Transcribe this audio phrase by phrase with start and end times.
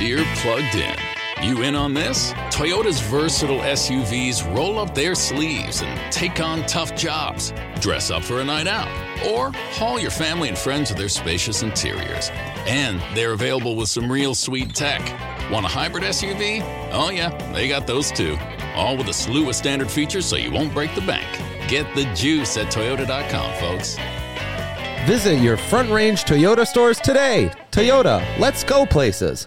[0.00, 0.96] Deere plugged in.
[1.42, 2.32] You in on this?
[2.48, 7.52] Toyota's versatile SUVs roll up their sleeves and take on tough jobs.
[7.80, 8.88] Dress up for a night out,
[9.26, 12.30] or haul your family and friends with their spacious interiors.
[12.66, 15.02] And they're available with some real sweet tech.
[15.52, 16.62] Want a hybrid SUV?
[16.92, 18.38] Oh, yeah, they got those too.
[18.74, 21.28] All with a slew of standard features so you won't break the bank.
[21.68, 23.98] Get the juice at Toyota.com, folks.
[25.04, 27.50] Visit your Front Range Toyota stores today.
[27.70, 29.46] Toyota, let's go places.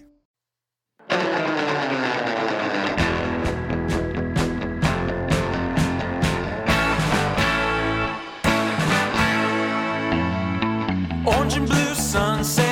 [11.53, 12.70] And blue sunset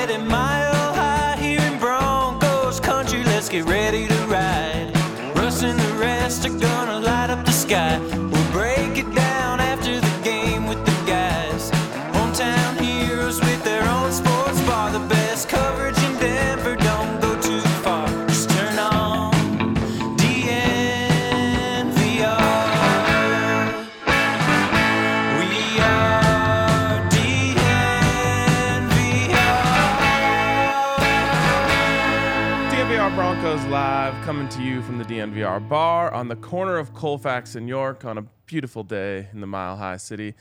[34.80, 38.82] you from the DNVR bar on the corner of Colfax and York on a beautiful
[38.82, 40.34] day in the Mile High City.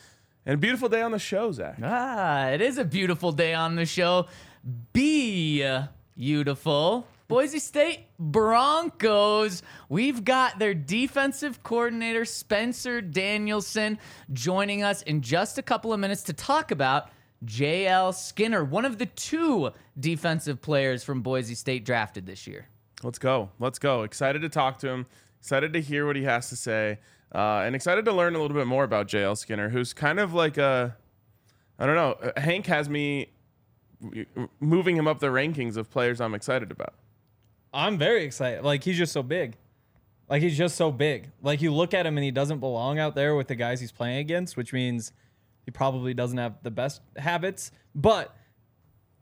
[0.45, 1.77] And a beautiful day on the show, Zac.
[1.83, 4.27] Ah, it is a beautiful day on the show.
[4.93, 5.65] Be
[6.15, 7.07] beautiful.
[7.27, 9.61] Boise State Broncos.
[9.89, 13.99] We've got their defensive coordinator, Spencer Danielson,
[14.31, 17.09] joining us in just a couple of minutes to talk about
[17.45, 22.67] JL Skinner, one of the two defensive players from Boise State drafted this year.
[23.03, 23.49] Let's go.
[23.59, 24.03] Let's go.
[24.03, 25.05] Excited to talk to him.
[25.39, 26.99] Excited to hear what he has to say.
[27.33, 30.33] Uh, and excited to learn a little bit more about JL Skinner, who's kind of
[30.33, 30.95] like a,
[31.77, 32.11] I don't know.
[32.35, 33.29] uh, Hank has me
[34.59, 36.93] moving him up the rankings of players I'm excited about.
[37.73, 38.63] I'm very excited.
[38.63, 39.57] Like he's just so big.
[40.29, 41.29] Like he's just so big.
[41.41, 43.91] Like you look at him and he doesn't belong out there with the guys he's
[43.91, 45.11] playing against, which means
[45.65, 48.35] he probably doesn't have the best habits, but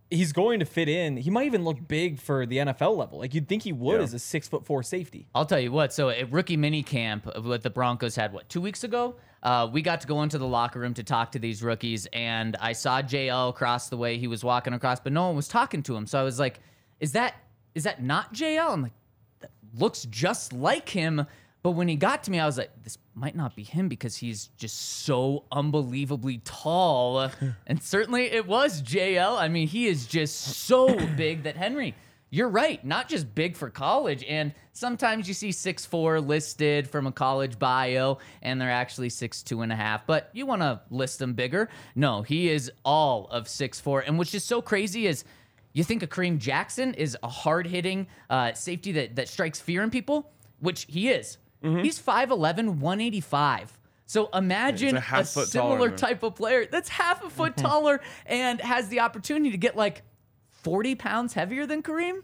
[0.09, 1.17] he's going to fit in.
[1.17, 3.19] He might even look big for the NFL level.
[3.19, 4.03] Like you'd think he would Yeah.
[4.03, 5.27] as a six foot four safety.
[5.35, 5.91] I'll tell you what.
[5.93, 9.69] So at rookie mini camp of what the Broncos had, what two weeks ago, uh,
[9.71, 12.71] we got to go into the locker room to talk to these rookies, and I
[12.73, 14.17] saw JL across the way.
[14.17, 16.07] He was walking across, but no one was talking to him.
[16.07, 16.59] So I was like,
[16.99, 17.35] "Is that
[17.75, 18.93] is that not JL?" I'm like,
[19.41, 21.25] "That looks just like him."
[21.61, 24.17] But when he got to me, I was like, "This might not be him because
[24.17, 27.29] he's just so unbelievably tall."
[27.67, 29.37] and certainly it was JL.
[29.37, 31.95] I mean, he is just so big that Henry.
[32.29, 32.83] You're right.
[32.83, 34.21] Not just big for college.
[34.27, 39.41] And sometimes you see six four listed from a college bio, and they're actually six
[39.41, 40.05] two and a half.
[40.05, 41.69] But you want to list them bigger.
[41.95, 44.01] No, he is all of six four.
[44.01, 45.23] And what's just so crazy is
[45.71, 49.83] you think of Kareem Jackson is a hard hitting uh, safety that, that strikes fear
[49.83, 50.29] in people,
[50.59, 51.37] which he is.
[51.63, 51.83] Mm-hmm.
[51.83, 53.77] He's 5'11, 185.
[54.05, 57.65] So imagine a a, half taller similar type of player that's half a foot mm-hmm.
[57.65, 60.01] taller and has the opportunity to get like
[60.49, 62.23] 40 pounds heavier than Kareem.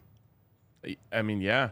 [1.11, 1.71] I mean, yeah,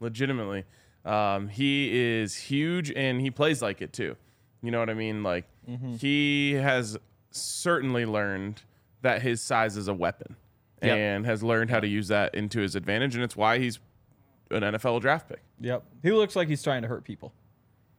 [0.00, 0.64] legitimately.
[1.04, 4.16] Um, he is huge and he plays like it too.
[4.62, 5.22] You know what I mean?
[5.22, 5.96] Like mm-hmm.
[5.96, 6.98] he has
[7.30, 8.62] certainly learned
[9.02, 10.36] that his size is a weapon
[10.82, 10.98] Yep.
[10.98, 13.78] and has learned how to use that into his advantage, and it's why he's
[14.50, 15.42] an NFL draft pick.
[15.60, 15.84] Yep.
[16.02, 17.32] He looks like he's trying to hurt people.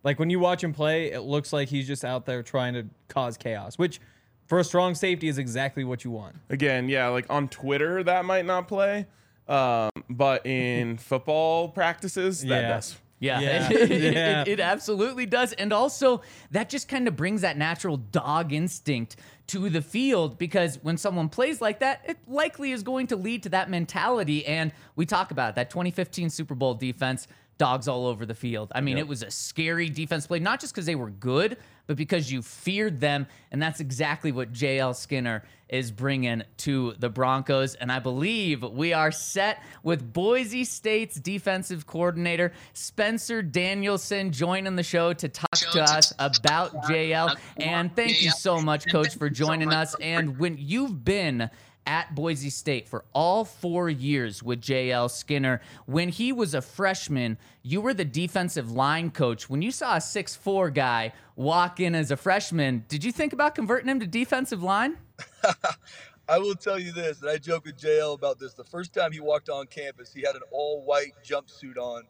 [0.03, 2.85] Like when you watch him play, it looks like he's just out there trying to
[3.07, 3.99] cause chaos, which
[4.45, 6.35] for a strong safety is exactly what you want.
[6.49, 9.05] Again, yeah, like on Twitter that might not play,
[9.49, 12.67] um, but in football practices that Yeah.
[12.69, 12.97] does.
[13.19, 14.43] Yeah, Yeah, It, it- yeah.
[14.45, 15.53] it absolutely does.
[15.53, 16.21] And also,
[16.51, 19.15] that just kind of brings that natural dog instinct
[19.47, 23.43] to the field because when someone plays like that, it likely is going to lead
[23.43, 24.45] to that mentality.
[24.45, 27.27] And we talk about it, that 2015 Super Bowl defense,
[27.57, 28.71] dogs all over the field.
[28.75, 31.97] I mean, it was a scary defense play, not just because they were good, but
[31.97, 33.27] because you feared them.
[33.51, 37.75] And that's exactly what JL Skinner is bringing to the Broncos.
[37.75, 44.83] And I believe we are set with Boise State's defensive coordinator, Spencer Danielson, joining the
[44.83, 47.35] show to talk to us about JL.
[47.57, 49.95] And thank you so much, Coach, for joining us.
[49.99, 51.49] And when you've been
[51.87, 55.61] at Boise State for all four years with JL Skinner.
[55.85, 59.49] When he was a freshman, you were the defensive line coach.
[59.49, 63.55] When you saw a six-four guy walk in as a freshman, did you think about
[63.55, 64.97] converting him to defensive line?
[66.29, 68.53] I will tell you this, and I joke with JL about this.
[68.53, 72.03] The first time he walked on campus, he had an all white jumpsuit on.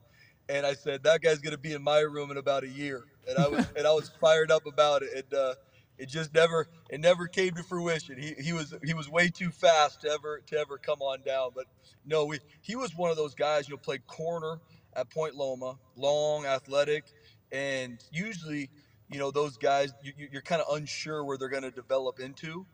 [0.49, 3.03] And I said, that guy's going to be in my room in about a year.
[3.29, 5.09] And I was, and I was fired up about it.
[5.13, 5.53] And, uh,
[5.97, 8.17] it just never, it never came to fruition.
[8.19, 11.51] He, he was, he was way too fast to ever, to ever come on down.
[11.55, 11.65] But
[12.05, 14.59] no, we, he was one of those guys, you know, played corner
[14.95, 17.05] at Point Loma, long, athletic.
[17.51, 18.69] And usually,
[19.09, 22.65] you know, those guys, you, you're kind of unsure where they're going to develop into.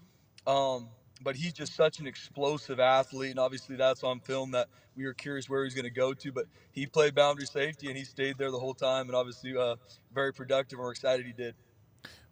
[0.48, 0.90] Um,
[1.22, 5.14] but he's just such an explosive athlete, and obviously that's on film that we were
[5.14, 6.32] curious where he's going to go to.
[6.32, 9.76] But he played boundary safety, and he stayed there the whole time, and obviously uh,
[10.14, 10.80] very productive.
[10.80, 11.56] And we're excited he did.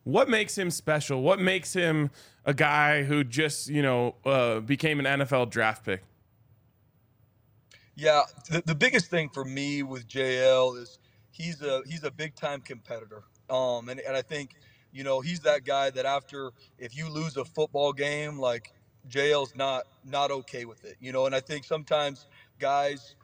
[0.04, 1.22] What makes him special?
[1.22, 2.10] What makes him
[2.46, 6.04] a guy who just you know uh, became an NFL draft pick?
[7.96, 10.98] Yeah, the, the biggest thing for me with JL is
[11.32, 14.56] he's a he's a big time competitor, um, and and I think
[14.92, 18.74] you know he's that guy that after if you lose a football game like
[19.10, 21.26] JL's not not okay with it, you know.
[21.26, 22.28] And I think sometimes
[22.60, 23.16] guys,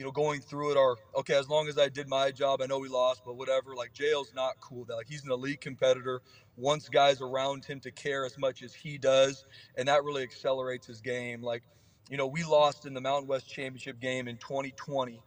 [0.00, 1.34] you know, going through it are okay.
[1.34, 3.74] As long as I did my job, I know we lost, but whatever.
[3.76, 4.86] Like JL's not cool.
[4.86, 6.22] That like he's an elite competitor.
[6.56, 9.44] Wants guys around him to care as much as he does,
[9.76, 11.42] and that really accelerates his game.
[11.42, 11.62] Like,
[12.08, 15.20] you know, we lost in the Mountain West Championship game in 2020.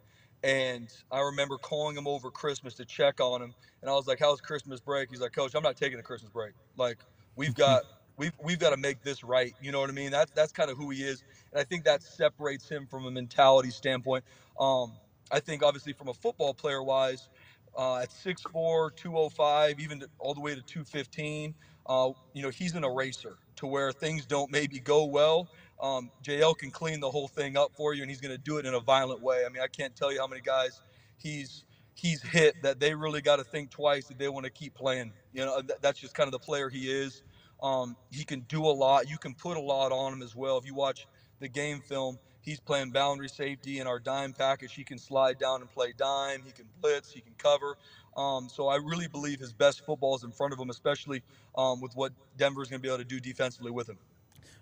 [0.44, 3.54] And I remember calling him over Christmas to check on him.
[3.81, 5.12] And I was like, How's Christmas break?
[5.12, 6.54] He's like, Coach, I'm not taking a Christmas break.
[6.78, 6.98] Like,
[7.36, 7.84] we've got
[8.18, 9.54] we've we've got to make this right.
[9.62, 10.12] You know what I mean?
[10.12, 13.12] That's that's kind of who he is, and I think that separates him from a
[13.12, 14.24] mentality standpoint.
[14.60, 14.94] Um,
[15.31, 17.30] I think obviously from a football player wise,
[17.77, 21.56] uh, at 6'4", 205, even to, all the way to 215,
[21.88, 25.50] uh, you know he's an eraser to where things don't maybe go well.
[25.81, 28.57] Um, JL can clean the whole thing up for you, and he's going to do
[28.57, 29.44] it in a violent way.
[29.45, 30.81] I mean, I can't tell you how many guys
[31.18, 31.65] he's
[31.95, 35.13] he's hit that they really got to think twice if they want to keep playing.
[35.33, 37.24] You know, that's just kind of the player he is.
[37.63, 39.10] Um, he can do a lot.
[39.10, 40.57] You can put a lot on him as well.
[40.57, 41.07] If you watch
[41.39, 44.74] the game film, he's playing boundary safety in our dime package.
[44.74, 46.42] He can slide down and play dime.
[46.45, 47.12] He can blitz.
[47.12, 47.77] He can cover.
[48.18, 51.24] Um, so I really believe his best football is in front of him, especially
[51.57, 53.98] um, with what Denver's going to be able to do defensively with him.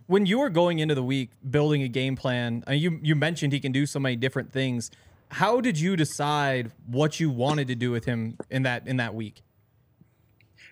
[0.07, 3.59] When you were going into the week building a game plan, you you mentioned he
[3.59, 4.91] can do so many different things.
[5.29, 9.15] How did you decide what you wanted to do with him in that in that
[9.15, 9.41] week?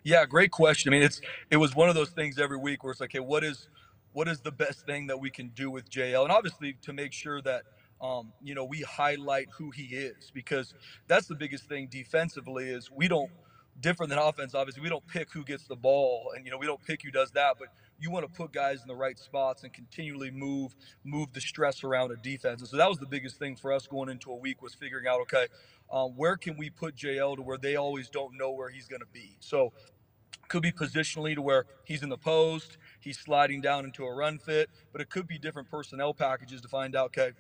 [0.04, 0.94] Yeah, great question.
[0.94, 3.22] I mean, it's it was one of those things every week where it's like, hey,
[3.22, 3.70] what is
[4.14, 7.14] what is the best thing that we can do with JL, and obviously to make
[7.14, 7.64] sure that
[8.02, 10.76] um, you know we highlight who he is because
[11.08, 13.32] that's the biggest thing defensively is we don't
[13.82, 14.56] different than offense.
[14.56, 17.12] Obviously, we don't pick who gets the ball, and you know we don't pick who
[17.12, 17.70] does that, but
[18.00, 21.84] you want to put guys in the right spots and continually move move the stress
[21.84, 22.62] around a defense.
[22.62, 25.08] And so that was the biggest thing for us going into a week was figuring
[25.08, 25.48] out okay,
[25.92, 29.02] um, where can we put JL to where they always don't know where he's going
[29.02, 29.38] to be.
[29.40, 29.74] So
[30.48, 34.40] could be positionally to where he's in the post, he's sliding down into a run
[34.40, 37.32] fit, but it could be different personnel packages to find out okay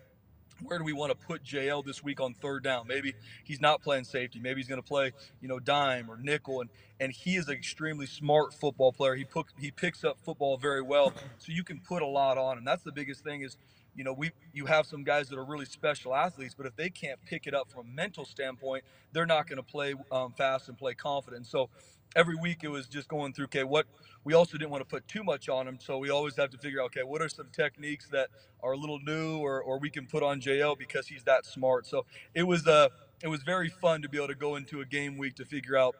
[0.63, 2.87] where do we want to put JL this week on third down?
[2.87, 3.13] Maybe
[3.43, 4.39] he's not playing safety.
[4.39, 5.11] Maybe he's going to play,
[5.41, 6.61] you know, dime or nickel.
[6.61, 6.69] And
[6.99, 9.15] and he is an extremely smart football player.
[9.15, 12.57] He put he picks up football very well, so you can put a lot on
[12.57, 12.65] him.
[12.65, 13.57] That's the biggest thing is,
[13.95, 16.89] you know, we you have some guys that are really special athletes, but if they
[16.89, 20.69] can't pick it up from a mental standpoint, they're not going to play um, fast
[20.69, 21.45] and play confident.
[21.47, 21.69] So
[22.15, 23.85] every week it was just going through okay what
[24.23, 26.57] we also didn't want to put too much on them so we always have to
[26.57, 28.29] figure out okay what are some techniques that
[28.63, 31.85] are a little new or, or we can put on jl because he's that smart
[31.85, 32.87] so it was uh
[33.21, 35.77] it was very fun to be able to go into a game week to figure
[35.77, 35.95] out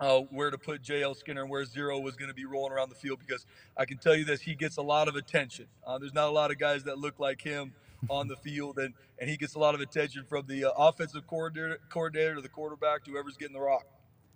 [0.00, 2.88] uh, where to put JL Skinner and where Zero was going to be rolling around
[2.88, 3.46] the field because
[3.76, 5.66] I can tell you this, he gets a lot of attention.
[5.86, 7.72] Uh, there's not a lot of guys that look like him
[8.10, 11.26] on the field, and, and he gets a lot of attention from the uh, offensive
[11.26, 13.86] coordinator, coordinator to the quarterback to whoever's getting the rock.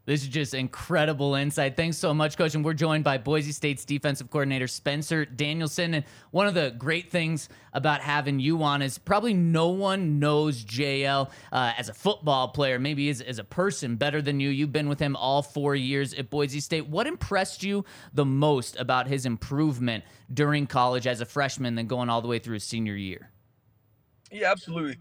[0.09, 1.77] This is just incredible insight.
[1.77, 2.55] Thanks so much, Coach.
[2.55, 5.93] And we're joined by Boise State's defensive coordinator, Spencer Danielson.
[5.93, 10.65] And one of the great things about having you on is probably no one knows
[10.65, 14.49] JL uh, as a football player, maybe as, as a person better than you.
[14.49, 16.89] You've been with him all four years at Boise State.
[16.89, 17.85] What impressed you
[18.15, 22.39] the most about his improvement during college as a freshman, then going all the way
[22.39, 23.31] through his senior year?
[24.33, 24.97] Yeah, absolutely.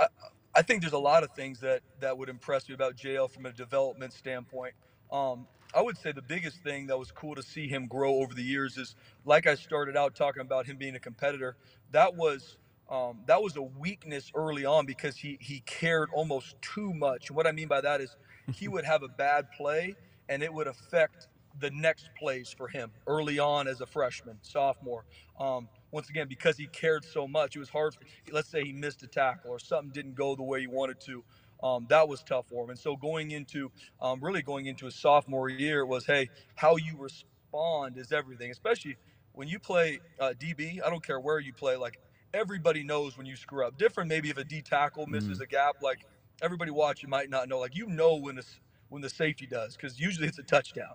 [0.00, 0.06] I,
[0.54, 3.46] I think there's a lot of things that that would impress me about JL from
[3.46, 4.74] a development standpoint.
[5.12, 8.34] Um, I would say the biggest thing that was cool to see him grow over
[8.34, 11.56] the years is, like I started out talking about him being a competitor.
[11.92, 12.56] That was
[12.90, 17.28] um, that was a weakness early on because he he cared almost too much.
[17.28, 18.16] And what I mean by that is
[18.52, 19.94] he would have a bad play
[20.28, 21.28] and it would affect
[21.60, 25.04] the next plays for him early on as a freshman, sophomore.
[25.38, 27.94] Um, once again, because he cared so much, it was hard.
[27.94, 28.00] For,
[28.32, 31.24] let's say he missed a tackle or something didn't go the way he wanted to.
[31.62, 32.70] Um, that was tough for him.
[32.70, 36.96] And so going into um, really going into his sophomore year was, hey, how you
[36.96, 38.96] respond is everything, especially
[39.32, 40.80] when you play uh, DB.
[40.84, 41.76] I don't care where you play.
[41.76, 41.98] Like
[42.34, 43.78] everybody knows when you screw up.
[43.78, 45.42] Different maybe if a D tackle misses mm.
[45.42, 45.76] a gap.
[45.82, 46.00] Like
[46.42, 47.58] everybody watching might not know.
[47.58, 48.44] Like you know when the
[48.88, 50.94] when the safety does because usually it's a touchdown.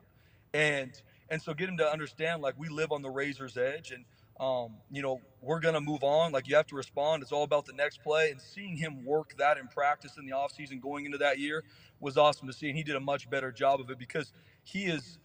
[0.54, 0.92] And
[1.30, 4.06] and so get him to understand like we live on the razor's edge and
[4.40, 6.32] um, you know, we're going to move on.
[6.32, 7.22] Like you have to respond.
[7.24, 8.32] It's all about the next play.
[8.32, 11.64] And seeing him work that in practice in the offseason going into that year
[12.00, 12.68] was awesome to see.
[12.68, 15.20] And he did a much better job of it because he is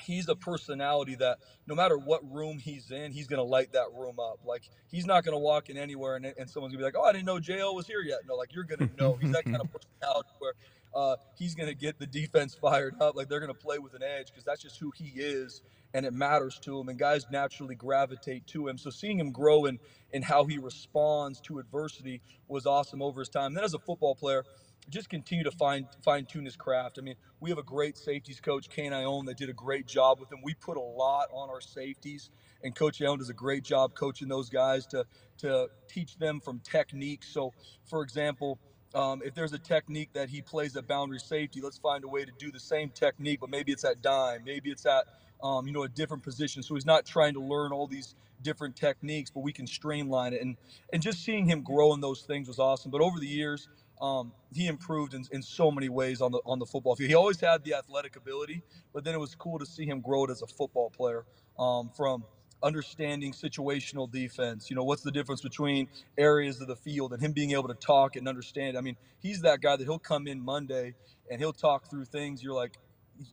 [0.00, 3.86] he's a personality that no matter what room he's in, he's going to light that
[3.94, 4.40] room up.
[4.44, 6.96] Like he's not going to walk in anywhere and, and someone's going to be like,
[6.96, 8.20] oh, I didn't know JL was here yet.
[8.28, 9.14] No, like you're going to know.
[9.14, 9.68] He's that kind of
[10.00, 10.52] personality where
[10.94, 13.16] uh, he's going to get the defense fired up.
[13.16, 16.06] Like they're going to play with an edge because that's just who he is and
[16.06, 19.78] it matters to him and guys naturally gravitate to him so seeing him grow and
[20.12, 24.14] in how he responds to adversity was awesome over his time then as a football
[24.14, 24.44] player
[24.88, 26.98] just continue to fine fine tune his craft.
[26.98, 30.20] I mean, we have a great safeties coach, Kane Ioane, that did a great job
[30.20, 30.38] with him.
[30.42, 32.30] We put a lot on our safeties,
[32.64, 35.04] and Coach Ione does a great job coaching those guys to
[35.38, 37.22] to teach them from technique.
[37.24, 37.52] So,
[37.84, 38.58] for example,
[38.94, 42.24] um, if there's a technique that he plays at boundary safety, let's find a way
[42.24, 45.04] to do the same technique, but maybe it's at dime, maybe it's at
[45.42, 46.62] um, you know, a different position.
[46.62, 50.42] So he's not trying to learn all these different techniques, but we can streamline it.
[50.42, 50.56] And
[50.92, 52.90] and just seeing him grow in those things was awesome.
[52.90, 53.68] But over the years,
[54.00, 57.08] um, he improved in, in so many ways on the on the football field.
[57.08, 60.24] He always had the athletic ability, but then it was cool to see him grow
[60.24, 61.24] it as a football player.
[61.58, 62.24] Um, from
[62.62, 64.70] understanding situational defense.
[64.70, 65.88] You know, what's the difference between
[66.18, 68.76] areas of the field and him being able to talk and understand.
[68.76, 70.94] I mean, he's that guy that he'll come in Monday
[71.30, 72.42] and he'll talk through things.
[72.42, 72.76] You're like,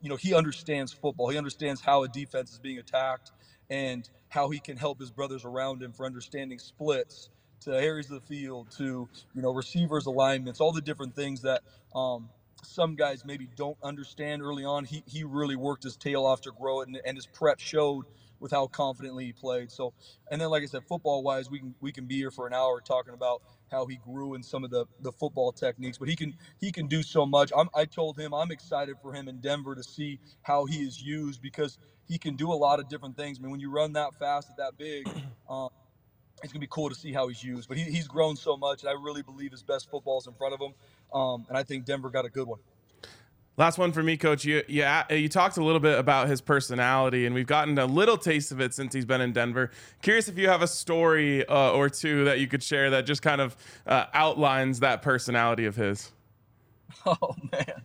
[0.02, 1.30] you know, he understands football.
[1.30, 3.32] He understands how a defense is being attacked
[3.70, 7.30] and how he can help his brothers around him for understanding splits
[7.62, 11.64] to areas of the field to you know receivers alignments all the different things that
[11.96, 12.30] um,
[12.64, 16.52] some guys maybe don't understand early on he, he really worked his tail off to
[16.52, 18.06] grow it and, and his prep showed
[18.40, 19.94] with how confidently he played so
[20.32, 22.54] and then like i said football wise we can we can be here for an
[22.54, 23.36] hour talking about
[23.72, 26.00] how he grew in some of the, the football techniques.
[26.00, 27.52] But he can he can do so much.
[27.58, 31.02] I'm, I told him I'm excited for him in Denver to see how he is
[31.02, 33.40] used because he can do a lot of different things.
[33.40, 35.08] I mean, when you run that fast at that big,
[35.50, 35.70] um,
[36.44, 37.68] it's gonna be cool to see how he's used.
[37.68, 40.34] But he, he's grown so much, and I really believe his best football is in
[40.34, 40.74] front of him.
[41.14, 42.60] Um, and I think Denver got a good one.
[43.58, 44.46] Last one for me, Coach.
[44.46, 48.18] You you you talked a little bit about his personality, and we've gotten a little
[48.18, 49.72] taste of it since he's been in Denver.
[50.04, 53.24] Curious if you have a story uh, or two that you could share that just
[53.24, 56.12] kind of uh, outlines that personality of his.
[57.06, 57.84] Oh man,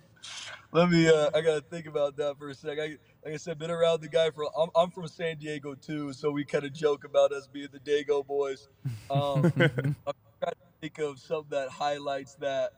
[0.72, 1.08] let me.
[1.08, 2.78] Uh, I gotta think about that for a sec.
[2.78, 4.44] I, like I said, been around the guy for.
[4.58, 7.80] I'm, I'm from San Diego too, so we kind of joke about us being the
[7.80, 8.68] Dago boys.
[9.10, 12.72] Um, I'm trying to think of something that highlights that.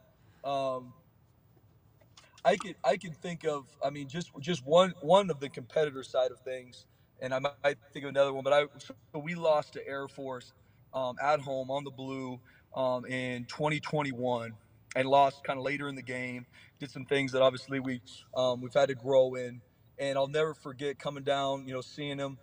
[0.44, 0.92] Um,
[2.44, 6.02] I can I can think of I mean just just one one of the competitor
[6.02, 6.86] side of things,
[7.20, 8.44] and I might think of another one.
[8.44, 10.52] But I so we lost to Air Force
[10.92, 12.40] um, at home on the blue
[12.76, 14.52] um, in 2021,
[14.94, 16.46] and lost kind of later in the game.
[16.78, 18.00] Did some things that obviously we
[18.36, 19.60] um, we've had to grow in,
[19.98, 22.38] and I'll never forget coming down, you know, seeing him,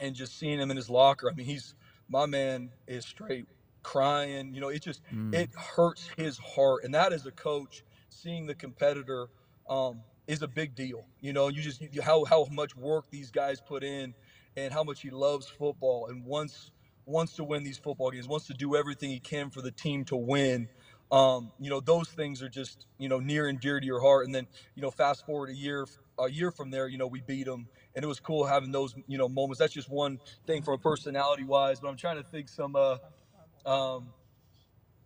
[0.00, 1.30] and just seeing him in his locker.
[1.30, 1.74] I mean, he's
[2.08, 3.46] my man is straight
[3.82, 4.54] crying.
[4.54, 5.34] You know, it just mm.
[5.34, 9.28] it hurts his heart, and that is a coach seeing the competitor
[9.68, 11.06] um, is a big deal.
[11.20, 14.14] You know, you just you, how how much work these guys put in,
[14.56, 16.70] and how much he loves football, and wants
[17.06, 20.04] wants to win these football games, wants to do everything he can for the team
[20.06, 20.68] to win.
[21.10, 24.26] Um, you know, those things are just you know near and dear to your heart.
[24.26, 25.86] And then you know, fast forward a year
[26.18, 28.94] a year from there, you know, we beat them, and it was cool having those
[29.06, 29.58] you know moments.
[29.58, 32.76] That's just one thing from a personality wise, but I'm trying to think some.
[32.76, 32.96] Uh,
[33.64, 34.08] um,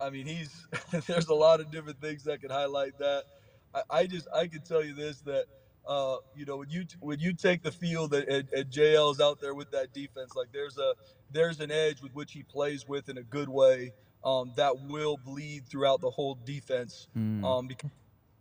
[0.00, 0.66] I mean, he's
[1.06, 3.24] there's a lot of different things that could highlight that.
[3.74, 5.44] I, I just I can tell you this that
[5.86, 9.40] uh, you know when you when you take the field and, and, and JL's out
[9.40, 10.94] there with that defense, like there's a
[11.30, 13.92] there's an edge with which he plays with in a good way
[14.24, 17.44] um, that will bleed throughout the whole defense mm.
[17.44, 17.90] um, because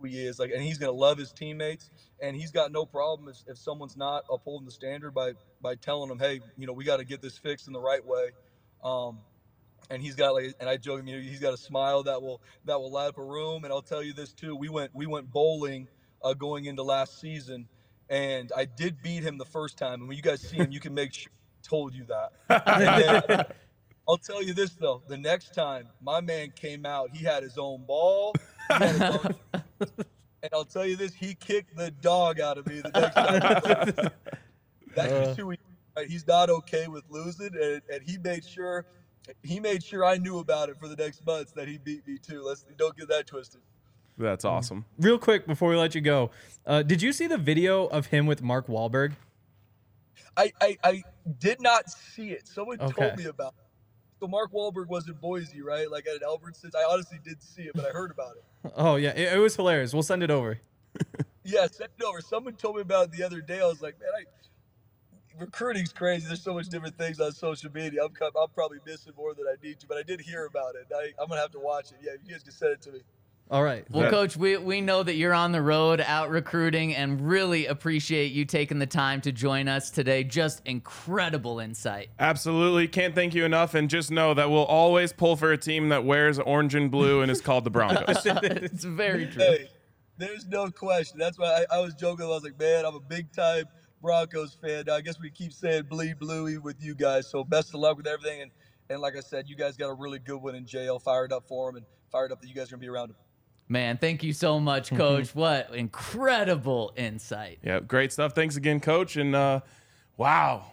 [0.04, 1.90] he is like and he's gonna love his teammates
[2.22, 6.08] and he's got no problem if, if someone's not upholding the standard by by telling
[6.08, 8.30] them hey you know we got to get this fixed in the right way
[8.84, 9.20] um,
[9.90, 12.42] and he's got like, and I joke, you know, he's got a smile that will
[12.66, 13.64] that will light up a room.
[13.64, 15.88] And I'll tell you this too: we went we went bowling
[16.24, 17.68] uh, going into last season,
[18.10, 20.02] and I did beat him the first time.
[20.02, 23.56] And when you guys see him, you can make sure I told you that.
[24.10, 27.44] Then, I'll tell you this though: the next time my man came out, he had
[27.44, 28.40] his own ball.
[28.80, 29.26] His own,
[30.44, 33.44] and I'll tell you this: he kicked the dog out of me the next time.
[34.96, 35.58] That's just who he
[35.98, 36.08] right?
[36.08, 38.86] He's not okay with losing, and, and he made sure
[39.44, 42.18] he made sure I knew about it for the next months that he beat me
[42.20, 42.44] too.
[42.44, 43.62] Let's don't get that twisted.
[44.18, 44.86] That's awesome.
[45.00, 46.32] Real quick before we let you go,
[46.66, 49.14] uh, did you see the video of him with Mark Wahlberg?
[50.38, 51.04] I, I, I
[51.40, 52.48] did not see it.
[52.48, 52.94] Someone Okay.
[52.94, 53.69] told me about it.
[54.20, 55.90] So Mark Wahlberg was in Boise, right?
[55.90, 56.76] Like at an Albertsons.
[56.76, 58.44] I honestly didn't see it, but I heard about it.
[58.76, 59.94] Oh yeah, it, it was hilarious.
[59.94, 60.60] We'll send it over.
[61.46, 62.22] Yeah, send it over.
[62.22, 63.60] Someone told me about it the other day.
[63.60, 66.28] I was like, man, I, recruiting's crazy.
[66.28, 68.04] There's so much different things on social media.
[68.04, 70.88] I'm, I'm probably missing more than I need to, but I did hear about it.
[70.94, 71.98] I, I'm gonna have to watch it.
[72.04, 73.00] Yeah, you guys can send it to me.
[73.52, 73.84] All right.
[73.90, 77.66] Well, That- coach, we, we know that you're on the road out recruiting and really
[77.66, 80.24] appreciate you taking the time to join us today.
[80.24, 82.10] Just incredible insight.
[82.20, 82.88] Absolutely.
[82.88, 83.74] Can't thank you enough.
[83.74, 87.22] And just know that we'll always pull for a team that wears orange and blue
[87.22, 88.24] and is called the Broncos.
[88.26, 89.42] it's very true.
[89.42, 89.70] Hey,
[90.18, 91.18] there's no question.
[91.18, 92.26] That's why I, I was joking.
[92.26, 93.66] I was like, man, I'm a big time
[94.00, 94.84] Broncos fan.
[94.86, 97.28] Now, I guess we keep saying bleed bluey with you guys.
[97.32, 98.44] So best of luck with everything.
[98.44, 98.52] And
[98.92, 101.02] and like I said, you guys got a really good one in JL.
[101.02, 103.16] Fired up for him and fired up that you guys are gonna be around him.
[103.72, 105.36] Man, thank you so much, coach.
[105.36, 107.60] what incredible insight.
[107.64, 108.34] yeah, great stuff.
[108.34, 109.16] Thanks again, coach.
[109.16, 109.60] And uh,
[110.18, 110.66] wow.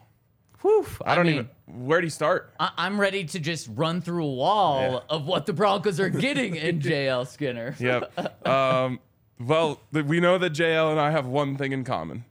[0.62, 1.34] Whew, I don't mean,
[1.68, 2.54] even, where do you start?
[2.58, 4.98] I- I'm ready to just run through a wall Yeah.
[5.10, 7.76] of what the Broncos are getting in JL Skinner.
[7.78, 8.46] Yep.
[8.48, 8.98] Um,
[9.38, 12.24] well, we know that JL and I have one thing in common.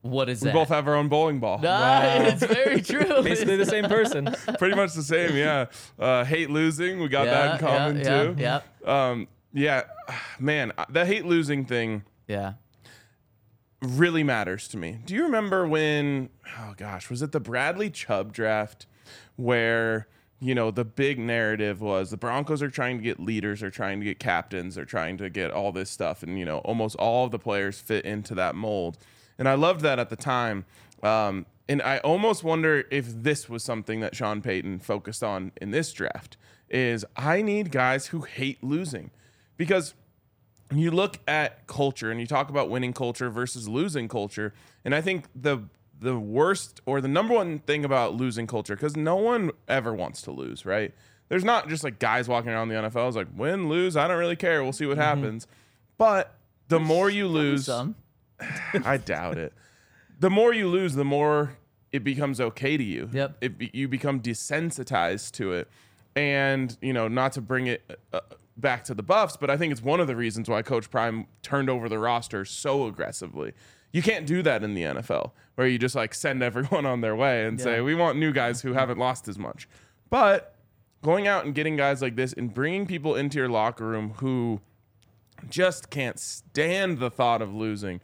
[0.00, 0.54] What is We that?
[0.54, 1.60] both have our own bowling ball.
[1.62, 3.22] Ah, It's very true.
[3.22, 4.34] Basically the same person.
[4.58, 5.66] Pretty much the same, yeah.
[5.98, 8.36] Uh, hate losing, we got that in common yeah, too.
[8.38, 9.84] yeah, Um, yeah,
[10.38, 12.54] man, the hate losing thing yeah.
[13.80, 14.98] really matters to me.
[15.04, 18.86] Do you remember when, oh gosh, was it the Bradley Chubb draft
[19.36, 20.08] where,
[20.40, 24.00] you know, the big narrative was the Broncos are trying to get leaders, they're trying
[24.00, 26.22] to get captains, they're trying to get all this stuff.
[26.22, 28.98] And, you know, almost all of the players fit into that mold.
[29.38, 30.64] And I loved that at the time.
[31.02, 35.70] Um, and I almost wonder if this was something that Sean Payton focused on in
[35.70, 36.36] this draft
[36.68, 39.10] is I need guys who hate losing
[39.56, 39.94] because
[40.74, 45.00] you look at culture and you talk about winning culture versus losing culture and i
[45.00, 45.58] think the
[46.00, 50.22] the worst or the number one thing about losing culture because no one ever wants
[50.22, 50.94] to lose right
[51.28, 54.18] there's not just like guys walking around the nfl is like win lose i don't
[54.18, 55.46] really care we'll see what happens
[55.98, 56.34] but
[56.72, 57.68] the more you lose.
[58.84, 59.52] I doubt it.
[60.18, 61.58] The more you lose, the more
[61.92, 63.10] it becomes okay to you.
[63.12, 63.36] Yep.
[63.40, 65.68] It you become desensitized to it,
[66.16, 68.20] and you know not to bring it uh,
[68.56, 71.26] back to the Buffs, but I think it's one of the reasons why Coach Prime
[71.42, 73.52] turned over the roster so aggressively.
[73.92, 77.16] You can't do that in the NFL, where you just like send everyone on their
[77.16, 79.68] way and say we want new guys who haven't lost as much.
[80.10, 80.54] But
[81.02, 84.60] going out and getting guys like this and bringing people into your locker room who
[85.48, 88.00] just can't stand the thought of losing.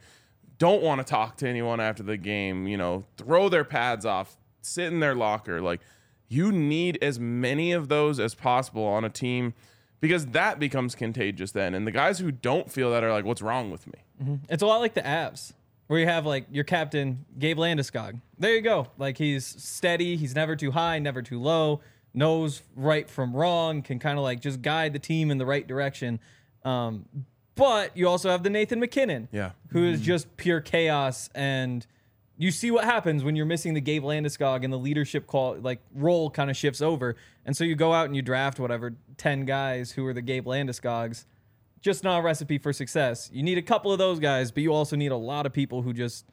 [0.57, 4.37] Don't want to talk to anyone after the game, you know, throw their pads off,
[4.61, 5.61] sit in their locker.
[5.61, 5.79] Like,
[6.27, 9.53] you need as many of those as possible on a team
[10.01, 11.73] because that becomes contagious then.
[11.73, 14.39] And the guys who don't feel that are like, what's wrong with me?
[14.49, 15.53] It's a lot like the Avs,
[15.87, 18.19] where you have like your captain Gabe Landeskog.
[18.37, 18.87] There you go.
[18.97, 20.15] Like he's steady.
[20.17, 21.81] He's never too high, never too low.
[22.13, 23.81] Knows right from wrong.
[23.81, 26.19] Can kind of like just guide the team in the right direction.
[26.65, 27.05] Um,
[27.55, 29.51] but you also have the Nathan MacKinnon, Yeah.
[29.69, 31.85] who is just pure chaos and.
[32.41, 35.81] You see what happens when you're missing the Gabe Landeskog and the leadership call like
[35.93, 39.43] role kind of shifts over, and so you go out and you draft whatever ten
[39.45, 41.25] guys who are the Gabe Landeskogs
[41.81, 43.29] just not a recipe for success.
[43.33, 45.81] You need a couple of those guys, but you also need a lot of people
[45.81, 46.25] who just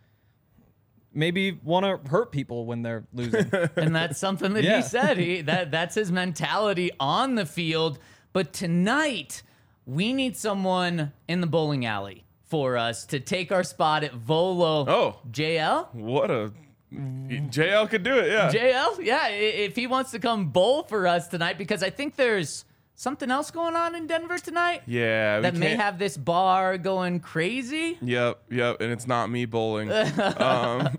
[1.14, 3.48] maybe want to hurt people when they're losing.
[3.76, 4.76] and that's something that Yeah.
[4.78, 5.16] he said.
[5.18, 7.98] He that that's his mentality on the field.
[8.32, 9.42] But tonight,
[9.86, 14.86] we need someone in the bowling alley for us to take our spot at Volo.
[14.88, 15.20] Oh.
[15.30, 15.92] JL?
[15.94, 16.52] What a.
[16.92, 18.50] JL could do it, yeah.
[18.50, 19.04] JL?
[19.04, 22.64] Yeah, if he wants to come bowl for us tonight, because I think there's
[22.96, 25.36] something else going on in Denver tonight yeah.
[25.36, 27.98] we that may have this bar going crazy.
[28.00, 29.92] Yep, yep, and it's not me bowling.
[30.38, 30.96] um,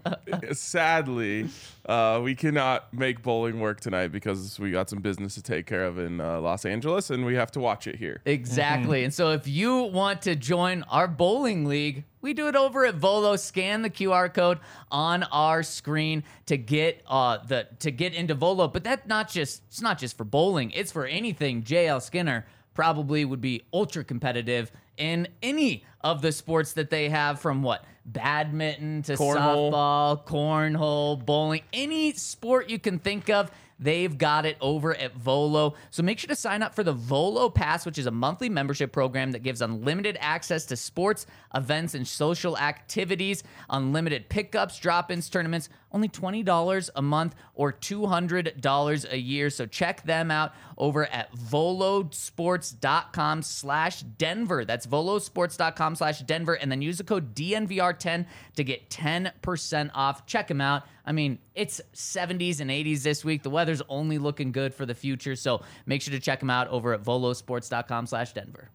[0.51, 1.49] sadly,
[1.87, 5.85] uh, we cannot make bowling work tonight because we got some business to take care
[5.85, 8.21] of in uh, Los Angeles, and we have to watch it here.
[8.25, 9.05] Exactly.
[9.05, 12.95] And so if you want to join our bowling league, we do it over at
[12.95, 13.37] Volo.
[13.37, 14.59] Scan the QR code
[14.91, 18.67] on our screen to get uh the to get into Volo.
[18.67, 21.63] But that's not just it's not just for bowling, it's for anything.
[21.63, 27.39] JL Skinner probably would be ultra competitive in any of the sports that they have
[27.39, 27.85] from what?
[28.05, 29.71] Badminton to Cornhole.
[29.71, 33.51] softball, cornhole, bowling, any sport you can think of.
[33.79, 35.75] They've got it over at Volo.
[35.91, 38.91] So make sure to sign up for the Volo Pass, which is a monthly membership
[38.91, 45.29] program that gives unlimited access to sports, events, and social activities, unlimited pickups, drop ins,
[45.29, 49.49] tournaments, only $20 a month or $200 a year.
[49.49, 54.65] So check them out over at volosports.com slash Denver.
[54.65, 56.53] That's volosports.com slash Denver.
[56.53, 60.25] And then use the code DNVR10 to get 10% off.
[60.25, 60.83] Check them out.
[61.05, 63.43] I mean, it's 70s and 80s this week.
[63.43, 65.35] The weather's only looking good for the future.
[65.35, 68.69] So make sure to check them out over at volosports.com slash Denver.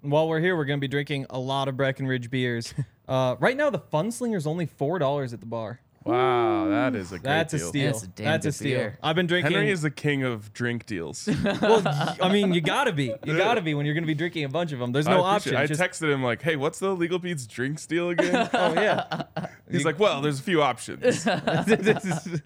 [0.00, 2.74] While we're here, we're going to be drinking a lot of Breckenridge beers.
[3.06, 5.78] Uh, right now, the Funslinger's only four dollars at the bar.
[6.04, 7.68] Wow, that is a great That's a deal.
[7.68, 7.92] steal.
[7.92, 8.78] That's a damn That's a good steal.
[8.78, 8.98] beer.
[9.02, 9.52] I've been drinking.
[9.52, 11.26] Henry is the king of drink deals.
[11.62, 13.14] well, y- I mean, you gotta be.
[13.24, 14.92] You gotta be when you're going to be drinking a bunch of them.
[14.92, 15.54] There's no I option.
[15.54, 18.74] appreciate- I Just- texted him like, "Hey, what's the Legal Pete's drinks deal again?" oh
[18.74, 19.22] yeah,
[19.70, 22.42] He's like, "Well, there's a few options." This is-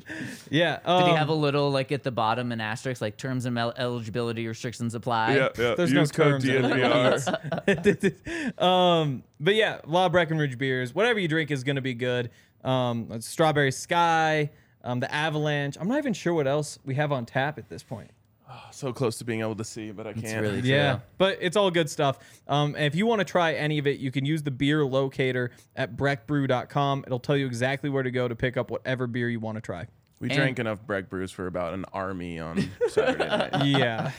[0.51, 0.77] yeah.
[0.77, 3.59] Did he um, have a little like at the bottom an asterisk like terms and
[3.59, 5.35] el- eligibility restrictions apply?
[5.35, 5.75] yeah, yeah.
[5.75, 8.63] There's Use no code terms DNVR.
[8.63, 10.95] um, but yeah, a lot of Breckenridge beers.
[10.95, 12.31] Whatever you drink is going to be good.
[12.65, 14.51] Um, Strawberry Sky,
[14.85, 15.77] um, the Avalanche.
[15.81, 18.11] I'm not even sure what else we have on tap at this point.
[18.71, 20.41] so close to being able to see, but I can't.
[20.43, 21.03] really Yeah, true.
[21.19, 22.19] but it's all good stuff.
[22.47, 24.85] Um, and if you want to try any of it, you can use the beer
[24.85, 27.05] locator at breckbrew.com.
[27.07, 29.61] It'll tell you exactly where to go to pick up whatever beer you want to
[29.63, 29.87] try.
[30.21, 33.65] We And- drank enough Breck brews for about an army on Saturday night.
[33.67, 34.11] Yeah.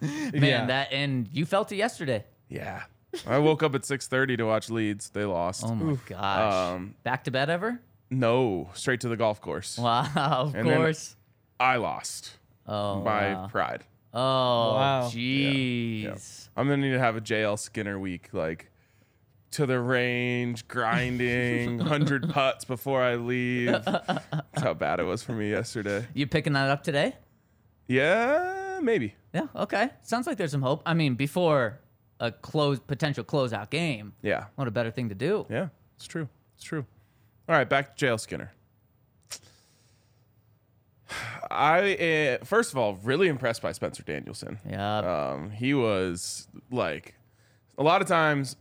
[0.00, 0.66] Man, yeah.
[0.66, 2.24] that and you felt it yesterday.
[2.48, 2.84] Yeah,
[3.26, 5.10] I woke up at 6:30 to watch Leeds.
[5.10, 5.64] They lost.
[5.66, 6.74] Oh my gosh.
[6.74, 7.80] Um, Back to bed ever?
[8.10, 9.78] No, straight to the golf course.
[9.78, 11.16] Wow, of And course.
[11.58, 12.32] I lost
[12.66, 13.46] Oh, by wow.
[13.48, 13.84] pride.
[14.12, 15.08] Oh, Wow.
[15.12, 16.02] jeez.
[16.04, 16.14] Yeah.
[16.56, 18.70] I'm gonna need to have a JL Skinner week, like
[19.52, 23.72] to the range, grinding, hundred putts before I leave.
[23.84, 26.06] That's how bad it was for me yesterday.
[26.14, 27.14] You picking that up today?
[27.88, 29.14] Yeah, maybe.
[29.32, 29.46] Yeah.
[29.54, 29.90] Okay.
[30.02, 30.82] Sounds like there's some hope.
[30.86, 31.78] I mean, before
[32.20, 35.46] a close potential closeout game, Yeah, what a better thing to do.
[35.50, 36.28] yeah, it's true.
[36.56, 36.84] It's true.
[37.48, 38.52] All right, back to JL Skinner.
[41.50, 44.58] I uh, first of all really impressed by Spencer Danielson.
[44.68, 44.98] Yeah.
[44.98, 47.14] Um, he was like,
[47.78, 48.56] a lot of times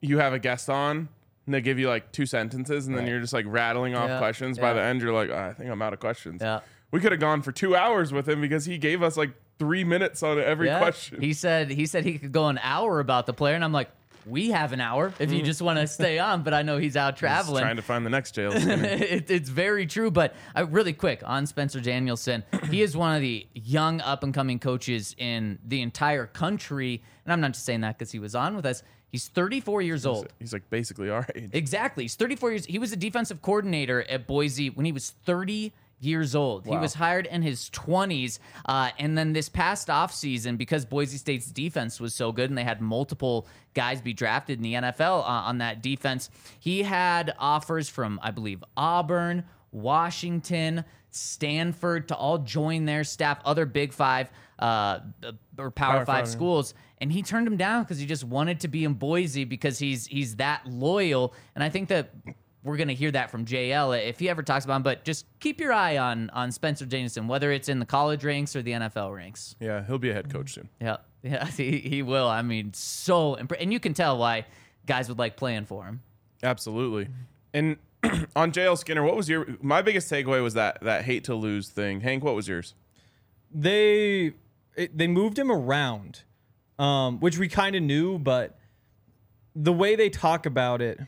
[0.00, 1.08] you have a guest on
[1.46, 3.10] and they give you like two sentences and then Right.
[3.12, 4.58] you're just like rattling off Yeah, questions.
[4.58, 6.40] By the end, you're like, "Ah, I think I'm out of questions.
[6.42, 6.60] Yeah.
[6.90, 9.84] We could have gone for two hours with him because he gave us like three
[9.84, 10.78] minutes on every yeah.
[10.78, 11.20] question.
[11.20, 13.90] He said he said he could go an hour about the player, and I'm like,
[14.26, 16.42] we have an hour if you just want to stay on.
[16.42, 17.62] But I know he's out Just traveling.
[17.62, 18.84] trying to find the next JL Skinner.
[18.84, 20.10] it, it's very true.
[20.10, 24.34] But uh, really quick on Spencer Danielson, he is one of the young up and
[24.34, 27.02] coming coaches in the entire country.
[27.24, 28.82] And I'm not just saying that because he was on with us.
[29.08, 30.32] He's 34 years old.
[30.40, 31.50] He's like basically our age.
[31.52, 32.04] Exactly.
[32.04, 32.66] He's 34 years.
[32.66, 36.66] He was a defensive coordinator at Boise when he was 30 years old.
[36.66, 38.38] He was hired in his 20s.
[38.64, 42.64] Uh, and then this past offseason, because Boise State's defense was so good and they
[42.64, 46.30] had multiple guys be drafted in the NFL uh, on that defense,
[46.60, 53.64] he had offers from, I believe, Auburn, Washington, Stanford to all join their staff, other
[53.64, 55.00] Big Five uh,
[55.58, 56.30] or Power, Power Five Five, yeah.
[56.30, 59.78] schools and he turned him down because he just wanted to be in Boise because
[59.78, 61.34] he's he's that loyal.
[61.54, 62.10] And I think that
[62.66, 64.82] we're gonna hear that from JL if he ever talks about him.
[64.82, 68.54] But just keep your eye on on Spencer Jameson, whether it's in the college ranks
[68.54, 69.54] or the NFL ranks.
[69.60, 70.68] Yeah, he'll be a head coach soon.
[70.80, 72.28] Yeah, yeah, he, he will.
[72.28, 74.46] I mean, so impre- and you can tell why
[74.86, 76.02] guys would like playing for him.
[76.42, 77.08] Absolutely.
[77.54, 77.76] And
[78.36, 81.68] on JL Skinner, what was your my biggest takeaway was that that hate to lose
[81.68, 82.00] thing.
[82.02, 82.74] Hank, what was yours?
[83.56, 84.32] they
[84.76, 86.22] it, they moved him around,
[86.78, 88.58] um, which we kind of knew, but
[89.54, 91.00] the way they talk about it,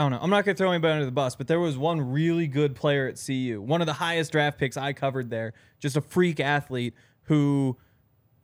[0.00, 0.18] I don't know.
[0.22, 3.06] I'm not gonna throw anybody under the bus, but there was one really good player
[3.06, 6.94] at CU, one of the highest draft picks I covered there, just a freak athlete
[7.24, 7.76] who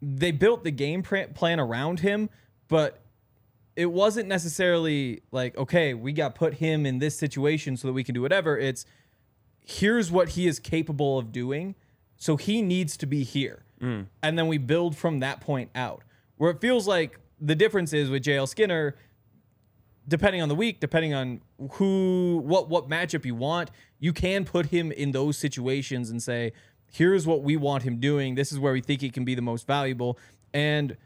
[0.02, 2.28] they built the game plan around him,
[2.68, 3.00] but
[3.74, 8.04] it wasn't necessarily like, okay, we got put him in this situation so that we
[8.04, 8.58] can do whatever.
[8.58, 8.84] It's
[9.64, 11.74] here's what he is capable of doing.
[12.18, 13.64] So he needs to be here.
[13.80, 14.08] Mm.
[14.22, 16.02] And then we build from that point out.
[16.36, 18.94] Where it feels like the difference is with JL Skinner,
[20.08, 21.40] depending on the week, depending on
[21.72, 26.52] who what what matchup you want, you can put him in those situations and say,
[26.90, 28.34] here's what we want him doing.
[28.34, 30.18] This is where we think he can be the most valuable.
[30.54, 30.96] And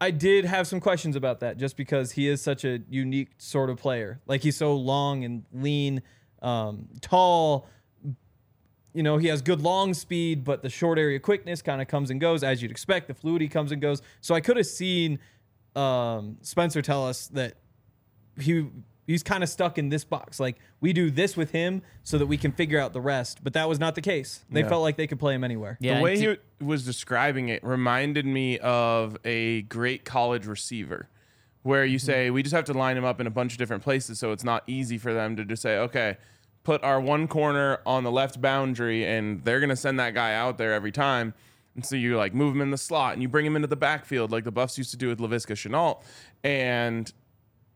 [0.00, 3.70] I did have some questions about that just because he is such a unique sort
[3.70, 4.20] of player.
[4.26, 6.02] Like he's so long and lean,
[6.42, 7.66] um, tall.
[8.92, 12.10] You know, he has good long speed, but the short area quickness kind of comes
[12.10, 13.08] and goes as you'd expect.
[13.08, 14.02] The fluidity comes and goes.
[14.20, 15.18] So I could have seen
[15.74, 17.54] um, Spencer tell us that
[18.38, 18.68] he
[19.06, 20.40] he's kind of stuck in this box.
[20.40, 23.38] Like we do this with him so that we can figure out the rest.
[23.42, 24.44] But that was not the case.
[24.50, 24.68] They Yeah.
[24.68, 25.78] felt like they could play him anywhere.
[25.80, 31.08] Yeah, the way he was describing it reminded me of a great college receiver
[31.62, 32.06] where you mm-hmm.
[32.06, 34.30] say we just have to line him up in a bunch of different places so
[34.30, 36.16] it's not easy for them to just say okay
[36.66, 40.58] put our one corner on the left boundary, and they're gonna send that guy out
[40.58, 41.32] there every time.
[41.76, 43.76] And so you like move him in the slot and you bring him into the
[43.76, 46.02] backfield like the Buffs used to do with Laviska Shenault.
[46.42, 47.12] And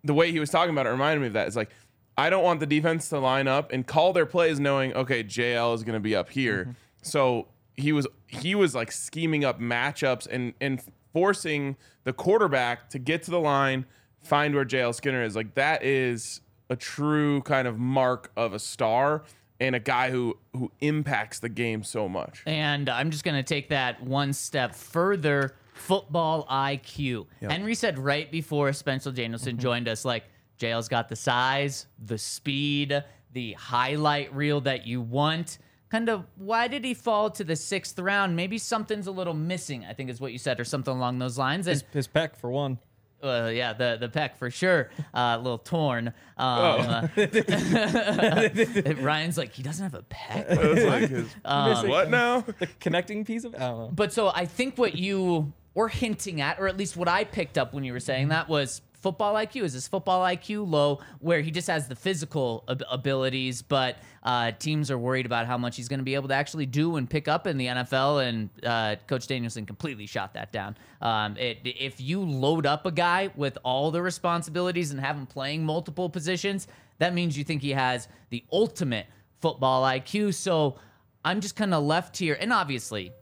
[0.04, 1.46] the way he was talking about it reminded me of that.
[1.46, 1.70] It's like
[2.16, 5.74] I don't want the defense to line up and call their plays knowing okay JL
[5.74, 6.62] is going to be up here.
[6.62, 6.72] Mm-hmm.
[7.02, 10.82] So he was he was like scheming up matchups and and
[11.12, 13.86] forcing the quarterback to get to the line,
[14.22, 15.36] find where JL Skinner is.
[15.36, 19.24] Like that is a true kind of mark of a star
[19.58, 22.42] and a guy who who impacts the game so much.
[22.46, 25.54] And I'm just going to take that one step further.
[25.80, 27.26] Football IQ.
[27.40, 30.24] Henry said right before Spencer Danielson joined us, like,
[30.58, 35.58] JL's got the size, the speed, the highlight reel that you want.
[35.90, 38.36] Kind of, why did he fall to the sixth round?
[38.36, 41.36] Maybe something's a little missing, I think is what you said, or something along those
[41.38, 41.66] lines.
[41.66, 42.78] And His, his pec for one.
[43.22, 46.12] uh, yeah, the the pec for sure, uh, a little torn.
[46.36, 47.10] Um,
[49.00, 50.86] Ryan's like, he doesn't have a pec.
[50.86, 52.42] Like his- what now?
[52.58, 53.90] The connecting piece of I don't know.
[53.92, 57.58] But so I think what you were hinting at, or at least what I picked
[57.58, 59.62] up when you were saying that, was football IQ.
[59.64, 64.52] Is his football IQ low, where he just has the physical ab- abilities, but uh,
[64.52, 67.08] teams are worried about how much he's going to be able to actually do and
[67.08, 68.28] pick up in the NFL?
[68.28, 70.76] And uh, Coach Danielson completely shot that down.
[71.00, 75.26] Um, it, if you load up a guy with all the responsibilities and have him
[75.26, 79.06] playing multiple positions, that means you think he has the ultimate
[79.40, 80.34] football IQ.
[80.34, 80.78] So
[81.24, 83.12] I'm just kind of left here, and obviously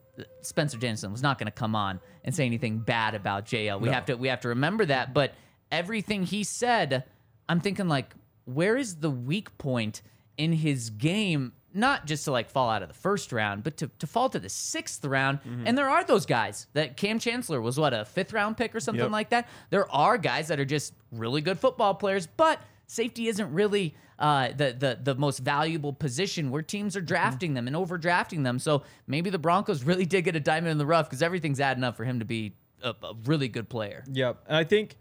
[0.42, 3.80] Spencer Danielson was not going to come on and say anything bad about JL.
[3.80, 5.14] We have to we have to remember that.
[5.14, 5.34] But
[5.70, 7.04] everything he said,
[7.48, 10.02] I'm thinking like, where is the weak point
[10.36, 11.52] in his game?
[11.74, 14.38] Not just to like fall out of the first round, but to, to fall to
[14.38, 15.40] the sixth round.
[15.40, 15.66] Mm-hmm.
[15.66, 18.80] And there are those guys that Kam Chancellor was what a fifth round pick or
[18.80, 19.12] something Yep.
[19.12, 19.48] like that.
[19.70, 24.48] There are guys that are just really good football players, but safety isn't really uh,
[24.48, 28.58] the, the the most valuable position where teams are drafting them and overdrafting them.
[28.58, 31.84] So maybe the Broncos really did get a diamond in the rough because everything's adding
[31.84, 34.02] up for him to be a, a really good player.
[34.10, 34.44] Yep.
[34.48, 34.96] And I think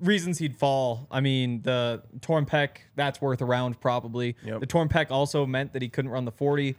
[0.00, 1.06] reasons he'd fall.
[1.10, 4.36] I mean, the torn pec, that's worth a round probably.
[4.44, 4.60] Yep.
[4.60, 6.76] The torn pec also meant that he couldn't run the 40.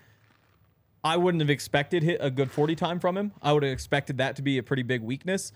[1.03, 3.33] I wouldn't have expected hit a good 40 time from him.
[3.41, 5.51] I would have expected that to be a pretty big weakness.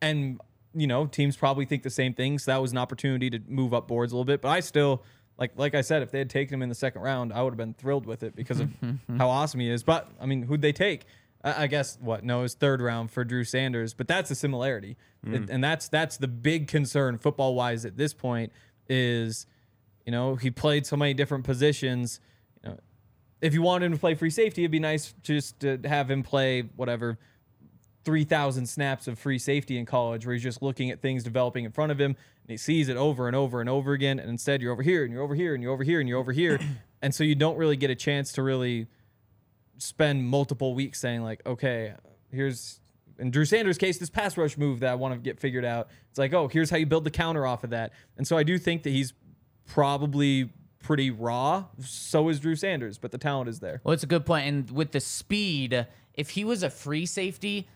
[0.00, 0.40] And,
[0.74, 2.38] you know, teams probably think the same thing.
[2.38, 4.40] So that was an opportunity to move up boards a little bit.
[4.40, 5.02] But I still
[5.38, 7.52] like like I said, if they had taken him in the second round, I would
[7.52, 8.70] have been thrilled with it because of
[9.18, 9.82] how awesome he is.
[9.82, 11.04] But I mean, who'd they take?
[11.44, 12.24] I, I guess what?
[12.24, 13.94] No, it was third round for Drew Sanders.
[13.94, 15.48] But that's a similarity, It- mm.
[15.50, 18.52] and that's that's the big concern football wise at this point
[18.88, 19.46] is,
[20.06, 22.20] you know, he played so many different positions.
[22.62, 22.78] You know,
[23.40, 26.22] if you wanted him to play free safety, it'd be nice just to have him
[26.22, 27.18] play whatever
[28.04, 31.72] 3,000 snaps of free safety in college where he's just looking at things developing in
[31.72, 34.18] front of him and he sees it over and over and over again.
[34.18, 36.18] And instead, you're over here and you're over here and you're over here and you're
[36.18, 36.58] over here.
[37.02, 38.88] and so you don't really get a chance to really
[39.78, 41.94] spend multiple weeks saying, like, okay,
[42.30, 42.78] here's.
[43.18, 45.88] In Drew Sanders' case, this pass rush move that I want to get figured out.
[46.10, 47.92] It's like, oh, here's how you build the counter off of that.
[48.16, 49.12] And so I do think that he's
[49.66, 51.66] probably pretty raw.
[51.84, 53.80] So is Drew Sanders, but the talent is there.
[53.84, 54.46] Well, it's a good point.
[54.46, 57.68] And with the speed, if he was a free safety,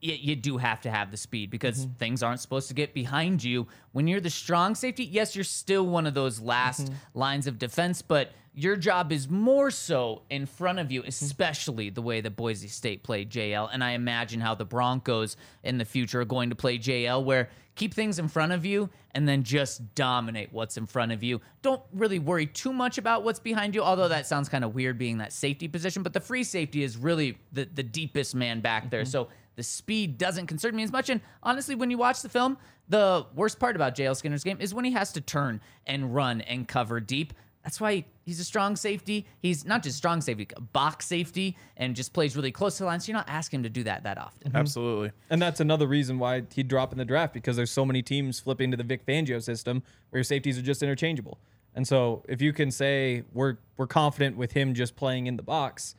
[0.00, 1.94] you, you do have to have the speed because mm-hmm.
[1.94, 3.66] things aren't supposed to get behind you.
[3.92, 7.18] When you're the strong safety, yes, you're still one of those last mm-hmm.
[7.18, 11.08] lines of defense, but your job is more so in front of you, mm-hmm.
[11.08, 13.68] especially the way that Boise State played JL.
[13.72, 17.48] And I imagine how the Broncos in the future are going to play JL, where
[17.78, 21.40] keep things in front of you and then just dominate what's in front of you.
[21.62, 24.98] Don't really worry too much about what's behind you, although that sounds kind of weird
[24.98, 26.02] being that safety position.
[26.02, 29.04] But the free safety is really the, the deepest man back there.
[29.04, 29.28] So
[29.58, 31.10] the speed doesn't concern me as much.
[31.10, 32.56] And honestly, when you watch the film,
[32.88, 36.40] the worst part about JL Skinner's game is when he has to turn and run
[36.42, 37.34] and cover deep.
[37.64, 39.26] That's why he's a strong safety.
[39.40, 43.00] He's not just strong safety, box safety, and just plays really close to the line.
[43.00, 44.52] So you're not asking him to do that that often.
[44.52, 44.54] Mhm.
[44.54, 45.10] Absolutely.
[45.28, 48.38] And that's another reason why he'd drop in the draft because there's so many teams
[48.38, 51.40] flipping to the Vic Fangio system where your safeties are just interchangeable.
[51.74, 55.42] And so if you can say we're we're confident with him just playing in the
[55.42, 55.96] box,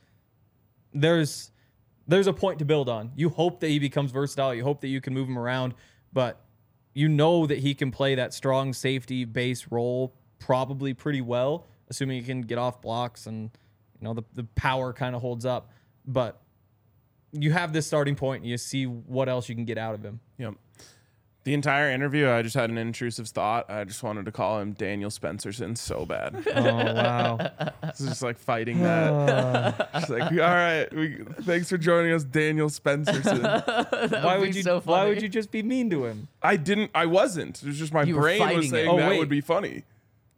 [0.92, 1.52] there's
[2.10, 3.12] there's a point to build on.
[3.14, 4.54] You hope that he becomes versatile.
[4.54, 5.74] You hope that you can move him around,
[6.12, 6.44] but
[6.92, 12.20] you know that he can play that strong safety base role probably pretty well, assuming
[12.20, 13.50] he can get off blocks and
[14.00, 15.70] you know the, the power kind of holds up.
[16.04, 16.40] But
[17.32, 20.04] you have this starting point and you see what else you can get out of
[20.04, 20.18] him.
[20.38, 20.54] Yep.
[21.44, 23.70] The entire interview, I just had an intrusive thought.
[23.70, 26.34] I just wanted to call him Daniel Spencerson so bad.
[26.54, 27.50] Oh wow.
[27.84, 29.90] It's just like fighting that.
[29.94, 33.42] Just like, all right, we, thanks for joining us, Daniel Spencerson.
[34.22, 36.28] why be would you so why would you just be mean to him?
[36.42, 36.90] I didn't.
[36.94, 37.62] I wasn't.
[37.62, 38.92] It was just my You brain was saying it.
[38.92, 39.18] Oh, that wait.
[39.18, 39.84] would be funny.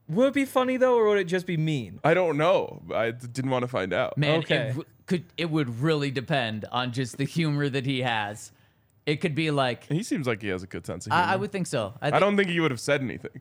[0.09, 1.99] Would it be funny though, or would it just be mean?
[2.05, 2.83] I don't know.
[2.95, 4.17] I didn't want to find out.
[4.17, 4.55] Man, Okay.
[4.57, 8.53] it w- could it would really depend on just the humor that he has.
[9.05, 11.27] It could be like He seems like he has a good sense of humor.
[11.27, 11.95] I, I would think so.
[12.01, 13.41] I, I don't think he would have said anything.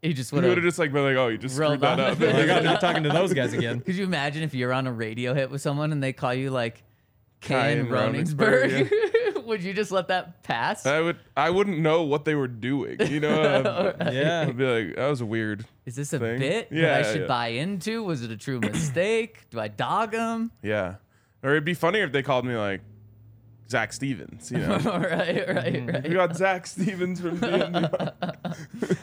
[0.00, 0.64] He just would would have have.
[0.64, 2.34] just like been like, "Oh, you just screwed that up." with it.
[2.34, 3.80] Oh my God, not talking to those guys again.
[3.80, 6.50] Could you imagine if you're on a radio hit with someone and they call you
[6.50, 6.82] like
[7.40, 9.44] Kyan Kane Roningsberg, Roningsberg?
[9.46, 10.86] would you just let that pass?
[10.86, 11.18] I would.
[11.36, 13.00] I wouldn't know what they were doing.
[13.00, 13.94] You know.
[14.12, 14.46] Yeah.
[14.48, 16.40] I'd be like, "That was weird." Is this a thing.
[16.40, 17.26] bit that Yeah, I should yeah.
[17.28, 18.02] buy into?
[18.02, 19.48] Was it a true mistake?
[19.50, 20.50] Do I dog him?
[20.62, 20.96] Yeah.
[21.44, 22.80] Or it'd be funnier if they called me like
[23.72, 24.50] Zac Stevens.
[24.50, 24.76] You know.
[24.84, 26.12] right, right, we right.
[26.12, 27.88] got Zac Stevens from D&D.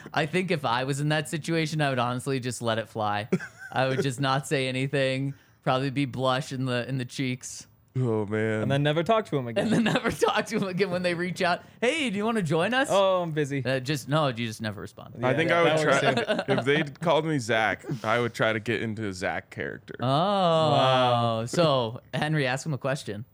[0.14, 3.28] I think if I was in that situation, I would honestly just let it fly.
[3.72, 5.34] I would just not say anything.
[5.64, 8.62] Probably be blush in the in the cheeks, Oh man.
[8.62, 9.64] And then never talk to him again.
[9.64, 11.62] and then never talk to him again when they reach out.
[11.80, 12.88] Hey, do you want to join us?
[12.90, 13.64] oh, I'm busy.
[13.64, 15.14] Uh, just no, you just never respond.
[15.24, 18.60] I think yeah, I would try if they called me Zac, I would try to
[18.60, 19.96] get into a Zac character.
[20.00, 21.46] Oh, Wow.
[21.46, 23.24] so Henry, ask him a question.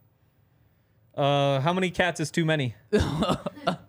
[1.16, 2.74] Uh, how many cats is too many?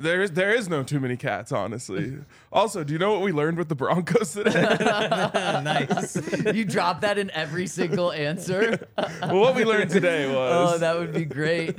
[0.00, 2.16] There is there is no too many cats, honestly.
[2.52, 4.50] also, do you know what we learned with the Broncos today?
[5.62, 6.16] nice.
[6.54, 8.88] You drop that in every single answer.
[9.22, 11.78] well, what we learned today was Oh, that would be great.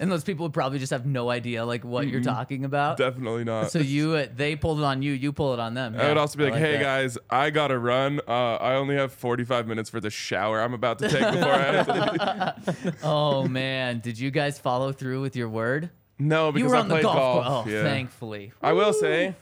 [0.00, 2.96] and those people would probably just have no idea like what you're talking about.
[2.96, 3.70] definitely not.
[3.70, 5.12] So you, uh, they pulled it on you.
[5.12, 5.94] You pull it on them.
[5.98, 6.82] I would also be I like, "Hey that.
[6.82, 8.20] guys, I gotta run.
[8.26, 11.72] Uh, I only have 45 minutes for the shower I'm about to take before I
[11.72, 15.90] have to leave." Oh man, did you guys follow through with your word?
[16.18, 17.66] No, You because were I on the played golf, golf.
[17.66, 17.82] Oh, yeah.
[17.84, 18.52] thankfully.
[18.62, 19.34] I will say,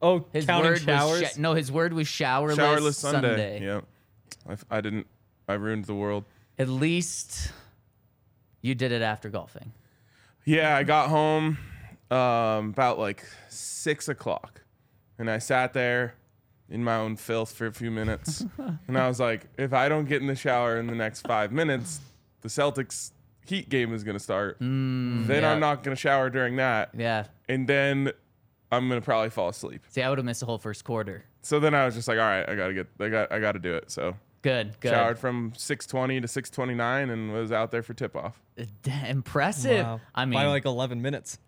[0.00, 1.20] Oh, His counting word showers.
[1.22, 1.54] was sho- no.
[1.54, 3.28] His word was showerless, showerless Sunday.
[3.28, 3.64] Sunday.
[3.64, 3.80] Yeah,
[4.48, 5.06] I, f- I didn't.
[5.48, 6.24] I ruined the world.
[6.58, 7.50] At least
[8.60, 9.72] you did it after golfing.
[10.44, 11.58] Yeah, I got home
[12.10, 14.62] um, about like six o'clock,
[15.18, 16.14] and I sat there
[16.70, 18.44] in my own filth for a few minutes,
[18.86, 21.50] and I was like, if I don't get in the shower in the next five
[21.50, 22.00] minutes,
[22.42, 23.10] the Celtics
[23.48, 24.58] Heat game is gonna start.
[24.60, 25.50] then yeah.
[25.52, 27.24] I'm not gonna shower during that, Yeah.
[27.48, 28.12] and then
[28.70, 29.82] I'm gonna probably fall asleep.
[29.88, 31.24] See, I would have missed the whole first quarter.
[31.42, 33.58] So then I was just like, all right, I gotta get, I got, I gotta
[33.58, 33.90] do it.
[33.90, 34.78] So Good.
[34.80, 34.90] Good.
[34.90, 38.40] showered from 6:20 to 6:29, and was out there for tip off.
[38.60, 38.64] Uh,
[39.06, 39.84] Impressive.
[39.86, 40.00] Wow.
[40.14, 41.38] I mean, by like 11 minutes.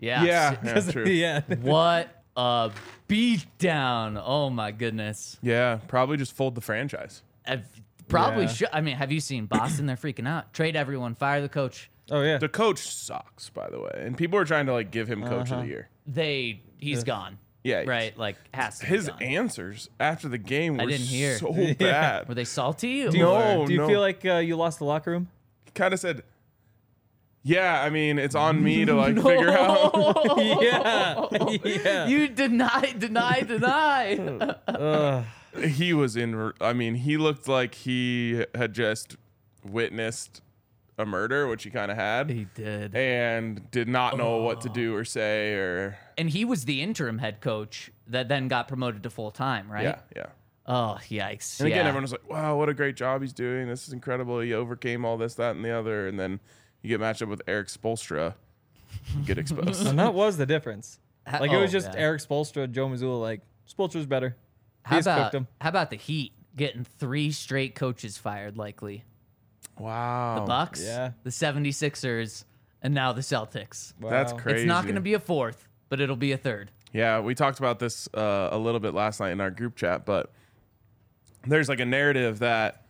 [0.00, 0.24] yeah.
[0.24, 1.06] Yeah, yeah, true.
[1.06, 1.40] yeah.
[1.60, 2.70] What a
[3.08, 4.20] beatdown.
[4.24, 5.38] Oh my goodness.
[5.42, 7.22] Yeah, probably just fold the franchise.
[7.46, 7.64] I've-
[8.08, 8.48] probably Yeah.
[8.52, 8.68] should.
[8.72, 9.86] I mean, have you seen Boston?
[9.86, 10.52] They're freaking out.
[10.52, 11.14] Trade everyone.
[11.14, 11.90] Fire the coach.
[12.10, 12.38] Oh yeah.
[12.38, 15.50] The coach sucks, by the way, and people are trying to like give him coach
[15.50, 15.56] Uh-huh.
[15.56, 15.88] of the year.
[16.06, 16.62] They.
[16.78, 17.38] He's gone.
[17.64, 18.16] Yeah, Right.
[18.16, 18.86] Like has to.
[18.86, 19.22] be His gone.
[19.22, 21.36] answers after the game were I didn't hear.
[21.38, 21.72] so Yeah.
[21.74, 22.28] bad.
[22.28, 23.08] Were they salty?
[23.10, 23.88] Do you, No, do you no.
[23.88, 25.28] feel like uh, you lost the locker room?
[25.74, 26.22] kind of said,
[27.42, 29.92] "Yeah, I mean, it's on me to like figure out."
[30.62, 31.26] yeah.
[31.64, 32.06] yeah.
[32.06, 34.16] You deny, deny, deny.
[34.68, 35.24] Ugh.
[35.56, 36.52] He was in.
[36.60, 39.16] I mean, he looked like he had just
[39.64, 40.42] witnessed
[40.98, 42.94] a murder, which he kind of had, he did.
[42.94, 45.96] and did not know what to do or say or.
[46.18, 49.84] And he was the interim head coach that then got promoted to full time, right?
[49.84, 50.26] Yeah, yeah.
[50.66, 51.60] Oh, yikes.
[51.60, 51.88] And again, yeah.
[51.88, 53.68] everyone was like, "Wow, what a great job he's doing!
[53.68, 54.40] This is incredible.
[54.40, 56.40] He overcame all this, that, and the other." And then
[56.82, 58.34] you get matched up with Erik Spoelstra,
[59.16, 59.86] you get exposed.
[59.86, 60.98] And that was the difference.
[61.26, 62.00] Ha- Like it was oh, just yeah.
[62.00, 63.20] Erik Spoelstra, Joe Mazzulla.
[63.20, 64.36] Like Spoelstra's better.
[64.82, 68.56] How He's about how about the Heat getting three straight coaches fired?
[68.56, 69.04] Likely
[69.78, 71.12] wow, the Bucks, yeah.
[71.22, 72.44] the 76ers,
[72.82, 73.92] and now the Celtics.
[74.00, 74.60] That's crazy.
[74.60, 76.70] It's not going to be a fourth, but it'll be a third.
[76.92, 80.06] Yeah, we talked about this uh, a little bit last night in our group chat,
[80.06, 80.32] but
[81.46, 82.86] there's like a narrative that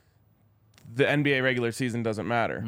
[0.94, 2.64] the NBA regular season doesn't matter.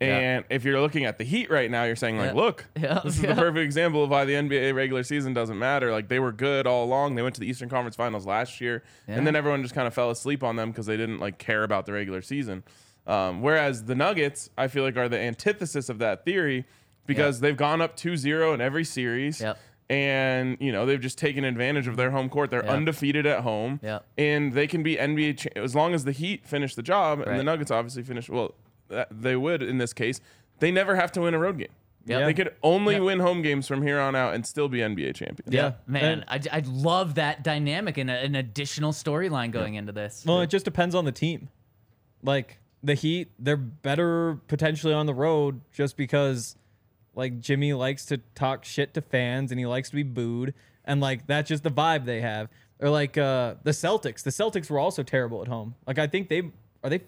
[0.00, 2.38] And if you're looking at the Heat right now, you're saying like, Mm-hmm.
[2.38, 2.44] Yeah.
[2.44, 3.00] look, Yeah.
[3.04, 3.34] this is Yeah.
[3.34, 5.90] the perfect example of why the NBA regular season doesn't matter.
[5.92, 7.14] Like they were good all along.
[7.16, 9.16] They went to the Eastern Conference Finals last year, Yeah.
[9.16, 11.62] and then everyone just kind of fell asleep on them because they didn't like care
[11.64, 12.62] about the regular season.
[13.06, 16.64] Um, whereas the Nuggets, I feel like, are the antithesis of that theory
[17.06, 19.40] because they've gone up 2-0 in every series.
[19.40, 19.58] Yep.
[19.90, 22.50] And you know they've just taken advantage of their home court.
[22.50, 22.72] They're Yep.
[22.72, 24.04] undefeated at home, Yep.
[24.16, 27.38] and they can be NBA cha- as long as the Heat finish the job, and
[27.38, 28.30] the Nuggets obviously finish.
[28.30, 28.54] Well,
[28.88, 30.20] that, they would in this case.
[30.60, 31.68] They never have to win a road game.
[32.06, 32.24] Yep.
[32.26, 33.02] They could only Yep.
[33.02, 35.52] win home games from here on out and still be NBA champions.
[35.52, 35.72] Yeah.
[35.86, 40.22] man, I, I love that dynamic and a, an additional storyline going into this.
[40.26, 41.48] Well, it just depends on the team.
[42.22, 46.56] Like the Heat, they're better potentially on the road just because
[47.16, 50.54] like Jimmy likes to talk shit to fans and he likes to be booed
[50.84, 52.48] and like that's just the vibe they have.
[52.80, 54.22] Or like uh the Celtics.
[54.22, 55.74] The Celtics were also terrible at home.
[55.86, 56.42] Like I think they
[56.82, 57.00] are they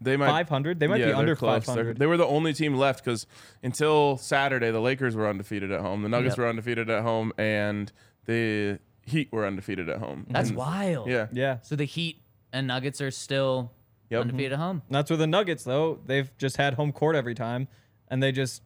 [0.00, 0.80] They might 500?
[0.80, 1.64] They might be they're under close.
[1.64, 1.98] They're- 500.
[1.98, 3.26] They were the only team left because
[3.62, 6.02] until Saturday, the Lakers were undefeated at home.
[6.02, 6.38] The Nuggets Yep.
[6.38, 7.92] were undefeated at home, and
[8.26, 10.26] the Heat were undefeated at home.
[10.30, 11.08] That's And- wild.
[11.08, 11.26] Yeah.
[11.32, 11.58] Yeah.
[11.62, 12.20] So the Heat
[12.52, 13.72] and Nuggets are still
[14.10, 14.20] Yep.
[14.22, 14.82] undefeated at home.
[14.90, 17.66] That's where the Nuggets, though, they've just had home court every time,
[18.08, 18.62] and they just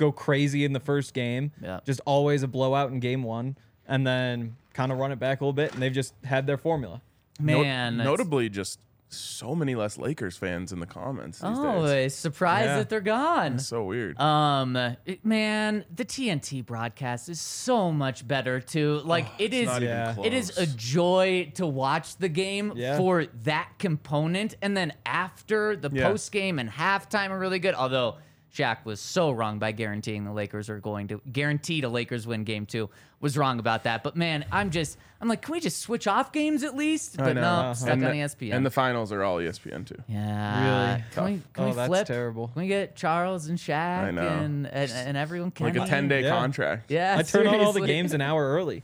[0.00, 1.52] go crazy in the first game.
[1.62, 1.78] Yeah.
[1.86, 5.44] Just always a blowout in game one, and then kind of run it back a
[5.44, 7.02] little bit, and they've just had their formula.
[7.38, 8.80] Man, that's- notably, just
[9.12, 12.12] so many less Lakers fans in the comments these Oh, days.
[12.12, 12.76] it's surprised Yeah.
[12.78, 13.58] that they're gone.
[13.58, 14.16] So weird.
[14.20, 19.00] Um, it- man, the TNT broadcast is so much better too.
[19.04, 20.14] Like it is, not even Yeah.
[20.22, 20.74] it is a close.
[20.74, 22.96] joy to watch the game Yeah.
[22.98, 26.06] for that component, and then after the Yeah.
[26.08, 27.74] post game and halftime are really good.
[27.74, 28.14] Although
[28.54, 32.44] Shaq was so wrong by guaranteeing the Lakers are going to guarantee the Lakers win
[32.44, 32.90] game two.
[33.20, 36.32] Was wrong about that, but man, I'm just, I'm like, can we just switch off
[36.32, 37.18] games at least?
[37.18, 37.40] But know.
[37.42, 37.74] no, Uh-huh.
[37.74, 38.54] stuck and on the, ESPN.
[38.54, 40.02] And the finals are all ESPN too.
[40.08, 40.92] Yeah.
[40.94, 41.04] Really?
[41.12, 42.06] Can we, can Oh, we that's flip?
[42.06, 42.48] terrible.
[42.48, 44.26] Can we get Charles and Shaq I know.
[44.26, 45.50] And, and and everyone?
[45.50, 46.30] Can like a 10 day Yeah.
[46.30, 46.90] contract.
[46.90, 47.16] Yeah.
[47.18, 48.82] I turn on all the games an hour early.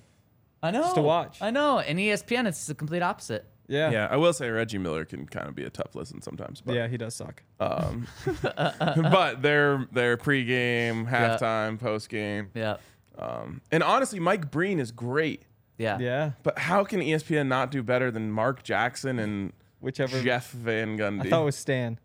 [0.63, 0.93] I know.
[0.95, 1.41] to watch.
[1.41, 1.79] I know.
[1.81, 3.45] And ESPN, it's the complete opposite.
[3.69, 3.91] Yeah.
[3.91, 6.61] Yeah, I will say Reggie Miller can kind of be a tough listen sometimes.
[6.61, 7.43] But, Yeah, he does suck.
[7.61, 8.07] Um,
[8.43, 12.77] but their their pregame, halftime, postgame, Yeah.
[13.19, 15.43] um, and honestly, Mike Breen is great.
[15.79, 15.99] Yeah.
[15.99, 16.31] Yeah.
[16.43, 20.23] But how can ESPN not do better than Mark Jackson and Whichever.
[20.23, 21.27] Jeff Van Gundy?
[21.27, 21.99] I thought it was Stan.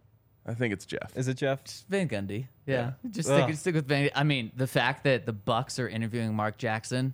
[0.45, 1.16] I think it's Jeff.
[1.16, 1.62] Is it Jeff?
[1.88, 2.47] Van Gundy.
[2.66, 2.93] Yeah.
[3.09, 3.43] Just Ugh.
[3.43, 4.09] stick, stick with Van.
[4.16, 7.14] I mean, the fact that the Bucks are interviewing Mark Jackson.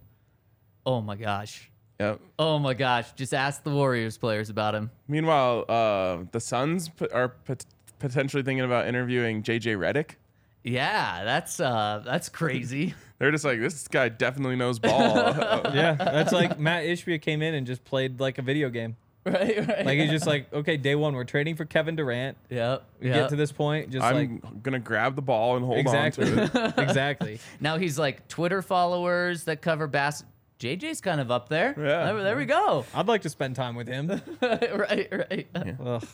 [0.86, 1.70] Oh my gosh.
[2.00, 2.20] Yep.
[2.38, 3.12] Oh my gosh.
[3.14, 4.92] Just ask the Warriors players about him.
[5.08, 7.66] Meanwhile, uh, the Suns p- are pot-
[8.00, 10.16] potentially thinking about interviewing JJ Redick.
[10.64, 12.94] Yeah, that's uh that's crazy.
[13.20, 15.16] They're just like, this guy definitely knows ball.
[15.74, 15.96] Yeah.
[15.96, 18.96] That's like Mat Ishbia came in and just played like a video game.
[19.26, 19.86] right, right.
[19.86, 22.38] Like he's just like, okay, day one, we're trading for Kevin Durant.
[22.50, 22.84] Yep.
[23.02, 23.16] We yep.
[23.16, 26.66] get to this point, just I'm gonna grab the ball and hold exactly, on to
[26.68, 26.74] it.
[26.78, 27.40] exactly.
[27.60, 30.24] Now he's like Twitter followers that cover bass.
[30.60, 31.76] JJ's kind of up there.
[31.78, 32.06] Yeah.
[32.14, 32.86] There, there we go.
[32.94, 34.10] I'd like to spend time with him.
[34.42, 35.48] right, right.
[35.56, 36.08] Ugh.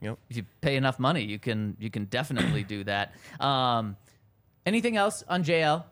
[0.00, 0.18] Yep.
[0.30, 3.14] If you pay enough money, you can you can definitely do that.
[3.40, 3.96] Um,
[4.64, 5.84] anything else on JL?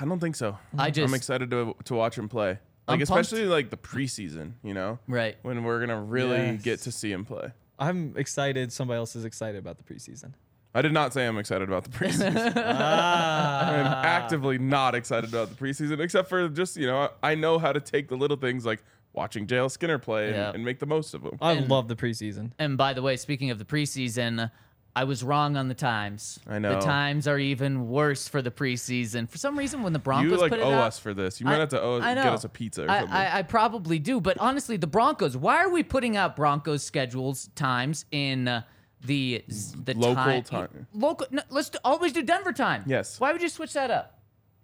[0.00, 0.56] I don't think so.
[0.78, 2.58] I just I'm excited to to watch him play.
[2.88, 3.20] I'm Like pumped.
[3.26, 5.36] especially like the preseason, you know, right.
[5.42, 6.62] when we're gonna really Yes.
[6.62, 7.52] get to see him play.
[7.78, 8.72] I'm excited.
[8.72, 10.32] Somebody else is excited about the preseason.
[10.74, 12.52] I did not say I'm excited about the preseason.
[12.56, 13.70] Ah.
[13.70, 17.72] I'm actively not excited about the preseason, except for just you know I know how
[17.72, 20.52] to take the little things like watching JL Skinner play and, Yeah.
[20.54, 21.36] and make the most of them.
[21.40, 22.52] I And- love the preseason.
[22.58, 24.50] And by the way, speaking of the preseason,
[24.94, 26.38] I was wrong on the times.
[26.48, 26.74] I know.
[26.74, 29.28] the times are even worse for the preseason.
[29.28, 31.40] For some reason, when the Broncos You like put it owe out, us for this.
[31.40, 33.16] You might I- have to owe, I get us a pizza or I, something.
[33.16, 35.36] I, I probably do, but honestly, the Broncos.
[35.36, 38.62] Why are we putting out Broncos schedules times in uh,
[39.04, 40.42] the the Local time?
[40.42, 40.86] time.
[40.92, 41.26] Local.
[41.30, 42.84] No, let's do, always do Denver time.
[42.86, 43.18] Yes.
[43.20, 44.18] Why would you switch that up?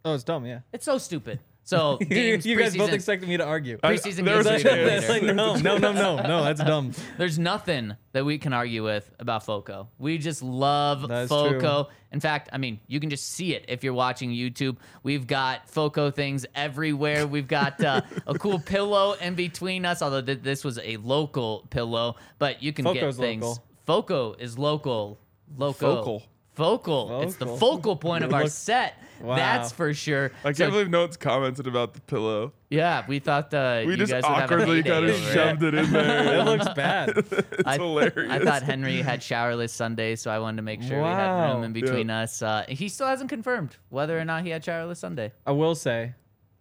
[0.05, 0.47] Oh, it's dumb.
[0.47, 0.61] Yeah.
[0.73, 1.41] It's so stupid.
[1.65, 3.79] So you guys both preseason- expected me to argue.
[3.79, 4.89] Preseason there was games a are chance.
[4.89, 5.27] That's later.
[5.27, 6.45] like, no, no, no, no, no.
[6.45, 6.93] That's dumb.
[7.19, 9.89] There's nothing that we can argue with about FOCO.
[9.99, 11.59] We just love That's FOCO.
[11.85, 11.93] true.
[12.13, 14.77] In fact, I mean, you can just see it if you're watching YouTube.
[15.03, 17.27] We've got FOCO things everywhere.
[17.27, 21.67] We've got uh, a cool pillow in between us, although th- this was a local
[21.71, 23.43] pillow, but you can FOCO's get things.
[23.45, 23.65] local.
[23.87, 25.19] FOCO is local.
[25.57, 25.97] Local.
[25.97, 26.23] Focal.
[26.55, 27.23] Focal.
[27.23, 27.59] It's the Focal.
[27.59, 28.95] focal point of our set.
[29.21, 29.37] Wow.
[29.37, 30.31] That's for sure.
[30.41, 32.53] I can't So, believe no one's commented about the pillow.
[32.69, 35.31] yeah, we thought uh, We you just guys would have a awkwardly kind of over
[35.31, 35.33] it.
[35.33, 36.41] shoved it in there.
[36.41, 37.11] It looks bad.
[37.19, 37.33] it's
[37.65, 38.31] I, hilarious.
[38.31, 41.63] I thought Henry had showerless Sundays, so I wanted to make sure we had room
[41.65, 42.43] in between us.
[42.43, 45.33] Uh, he still hasn't confirmed whether or not he had showerless Sunday.
[45.47, 46.15] I will say,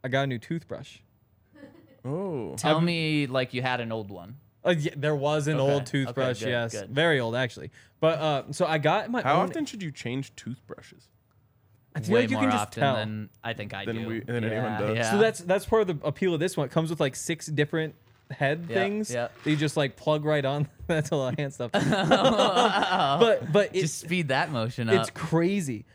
[0.04, 1.00] I got a new toothbrush.
[2.06, 2.54] Oh.
[2.56, 4.36] Tell me like you had an old one.
[4.66, 6.89] Uh, yeah, there was an Okay, old okay, toothbrush, good, yes, good.
[6.89, 7.70] very old actually.
[7.99, 9.49] But uh, so I got my How own.
[9.49, 11.07] often should you change toothbrushes?
[11.95, 12.95] I feel Way like you more can just often tell.
[12.95, 14.07] than I think I Than do.
[14.07, 14.49] we than Yeah.
[14.49, 14.97] anyone does.
[14.97, 15.11] Yeah.
[15.11, 16.66] So that's that's part of the appeal of this one.
[16.66, 17.95] It comes with like six different
[18.32, 19.28] head Yeah, things yeah.
[19.43, 20.68] that you just like plug right on.
[20.88, 21.72] that's a lot of hand stuff.
[21.74, 24.95] but but it, Just speed that motion up.
[24.95, 25.86] it's crazy.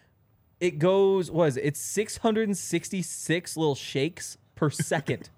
[0.61, 5.29] It goes was it, it's 666 little shakes per second.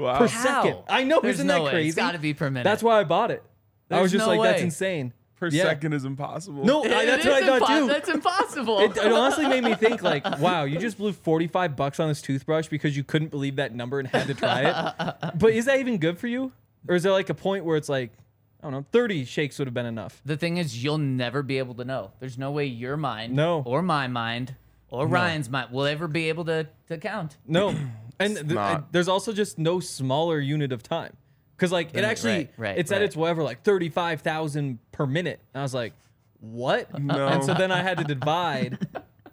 [0.00, 0.18] Wow.
[0.18, 0.62] per How?
[0.62, 0.78] second.
[0.88, 1.70] I know, There's isn't no that way.
[1.70, 1.88] crazy?
[1.90, 2.64] It's got to be per minute.
[2.64, 3.42] That's why I bought it.
[3.90, 4.64] I There's was just no like, that's way.
[4.64, 5.12] insane.
[5.36, 5.62] Per Yeah.
[5.64, 6.64] second is impossible.
[6.66, 7.86] No, It I, that's is what I thought impo- too.
[7.88, 8.80] That's impossible.
[8.80, 12.20] It, it honestly made me think like, wow, you just blew 45 bucks on this
[12.20, 15.14] toothbrush because you couldn't believe that number and had to try it.
[15.38, 16.52] but is that even good for you?
[16.88, 18.12] Or is there like a point where it's like,
[18.60, 20.20] I don't know, 30 shakes would have been enough?
[20.26, 22.10] the thing is, you'll never be able to know.
[22.20, 23.62] There's no way your mind, No.
[23.64, 24.54] or my mind,
[24.90, 27.38] or Ryan's mind will ever be able to to count.
[27.46, 27.74] No.
[28.20, 28.92] And th- not.
[28.92, 31.16] there's also just no smaller unit of time.
[31.56, 35.40] Because like it actually, right, right, it's at its whatever, like 35,000 per minute.
[35.52, 35.92] And I was like,
[36.40, 36.88] what?
[37.02, 37.26] No.
[37.28, 38.78] And so then I had to divide.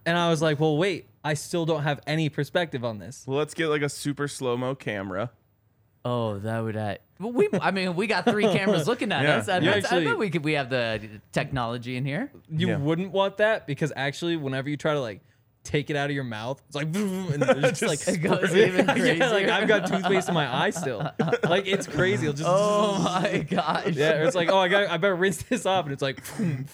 [0.05, 3.23] and I was like, well, wait, I still don't have any perspective on this.
[3.27, 5.31] Well, let's get like a super slow mo camera.
[6.05, 6.99] Oh, that would I.
[7.19, 9.35] Well, we, I mean, we got three cameras looking at Yeah.
[9.37, 9.49] us.
[9.49, 10.43] I, You I, I actually- bet we could.
[10.45, 11.01] We have the
[11.33, 12.31] technology in here.
[12.49, 12.77] You Yeah.
[12.77, 15.21] wouldn't want that because actually, whenever you try to like
[15.67, 18.87] take it out of your mouth, it's like and it's just like It goes even
[19.17, 19.47] Yeah, like.
[19.49, 21.09] I've got toothpaste in my eye still.
[21.43, 22.27] Like it's crazy.
[22.27, 23.93] It'll just Oh my gosh.
[23.93, 24.25] yeah.
[24.25, 26.23] It's like oh, I got I better rinse this off, and it's like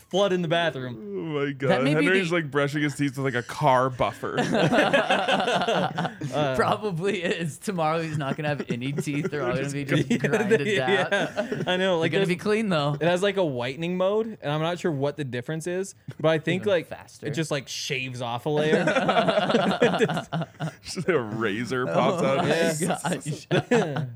[0.10, 0.96] flood in the bathroom.
[0.98, 1.84] Oh my god.
[1.84, 4.36] may be Henry's the- like brushing his teeth with like a car buffer.
[4.40, 6.10] Uh,
[6.56, 7.58] Probably is.
[7.58, 9.30] Tomorrow he's not gonna have any teeth.
[9.32, 10.68] They're all gonna be just grinded down.
[10.90, 11.98] yeah, I know.
[12.00, 12.96] Like Like gonna be clean though.
[13.00, 16.30] It has like a whitening mode, and I'm not sure what the difference is, but
[16.30, 17.28] I think Even like faster.
[17.28, 18.83] it just like shaves off a layer.
[20.84, 22.40] Just a razor oh pops out.
[22.40, 23.48] Oh my gosh.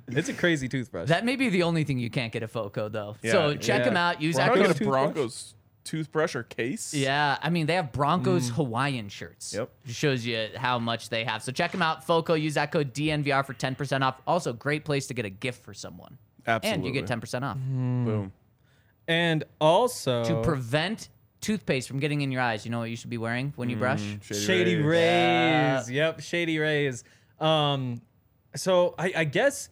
[0.08, 1.10] it's a crazy toothbrush.
[1.10, 3.16] That may be the only thing you can't get at Foco though.
[3.22, 3.32] Yeah.
[3.32, 3.86] so check Yeah.
[3.86, 4.22] them out.
[4.22, 4.68] Use Bronco Echo.
[4.68, 6.94] get a Broncos toothbrush or case.
[6.94, 8.56] Yeah, I mean they have Broncos hmm.
[8.56, 9.54] Hawaiian shirts.
[9.54, 9.70] Yep.
[9.86, 11.42] It shows you how much they have.
[11.42, 12.06] So check them out.
[12.06, 12.34] Foco.
[12.34, 14.22] Use that code DNVR for ten percent off.
[14.28, 16.18] Also, great place to get a gift for someone.
[16.46, 16.76] Absolutely.
[16.76, 18.06] And you get ten percent off hmm.
[18.06, 18.34] Boom.
[19.08, 21.10] and also to prevent
[21.42, 22.66] toothpaste from getting in your eyes.
[22.66, 24.02] You know what you should be wearing when you brush?
[24.22, 24.86] Shady Rays.
[25.88, 25.92] Rays.
[25.92, 27.04] Yep, Shady Rays.
[27.40, 28.02] Um,
[28.56, 29.70] so I, I guess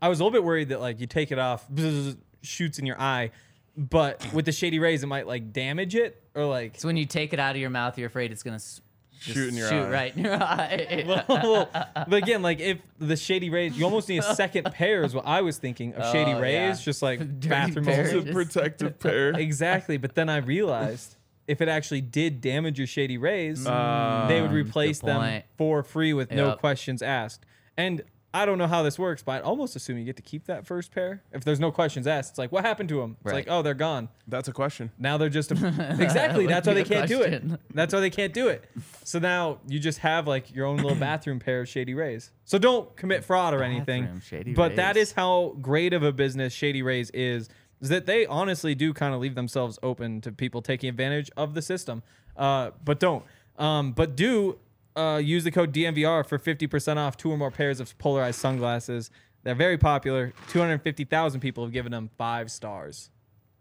[0.00, 2.86] I was a little bit worried that like you take it off, bzz, shoots in
[2.86, 3.30] your eye,
[3.76, 6.78] but with the Shady Rays, it might like damage it or like.
[6.78, 8.80] So when you take it out of your mouth, you're afraid it's gonna s-
[9.22, 9.90] just Shoot in your shoot eye.
[9.90, 11.04] right in your eye.
[11.28, 15.14] well, but again, like if the Shady Rays, you almost need a second pair, is
[15.14, 16.84] what I was thinking of Shady Oh, Rays, yeah.
[16.84, 18.02] just like Dirty bathroom pair.
[18.02, 18.30] It's hoses.
[18.30, 19.28] a protective pair.
[19.30, 21.16] Exactly, but then I realized
[21.48, 26.12] if it actually did damage your Shady Rays, mm, they would replace them for free
[26.12, 27.44] with no questions asked.
[27.76, 28.02] And
[28.34, 30.66] I don't know how this works, but I almost assume you get to keep that
[30.66, 31.22] first pair.
[31.32, 33.16] If there's no questions asked, it's like, what happened to them?
[33.20, 33.34] It's Right.
[33.34, 34.08] like, oh, they're gone.
[34.26, 34.90] That's a question.
[34.98, 35.54] Now they're just a,
[36.00, 36.46] exactly.
[36.46, 37.42] would That's why be they the can't do it.
[37.74, 38.64] That's why they can't do it.
[39.04, 42.30] So now you just have like your own little bathroom pair of Shady Rays.
[42.46, 44.04] So don't commit fraud or anything.
[44.04, 45.08] Bathroom Shady but that Rays.
[45.08, 47.48] is how great of a business Shady Rays is.
[47.82, 51.52] Is that they honestly do kind of leave themselves open to people taking advantage of
[51.54, 52.02] the system.
[52.36, 53.24] Uh, but don't.
[53.58, 54.58] Um, but do
[54.96, 59.10] uh, use the code DNVR for 50% off two or more pairs of polarized sunglasses.
[59.42, 60.32] They're very popular.
[60.48, 63.10] 250,000 people have given them five stars.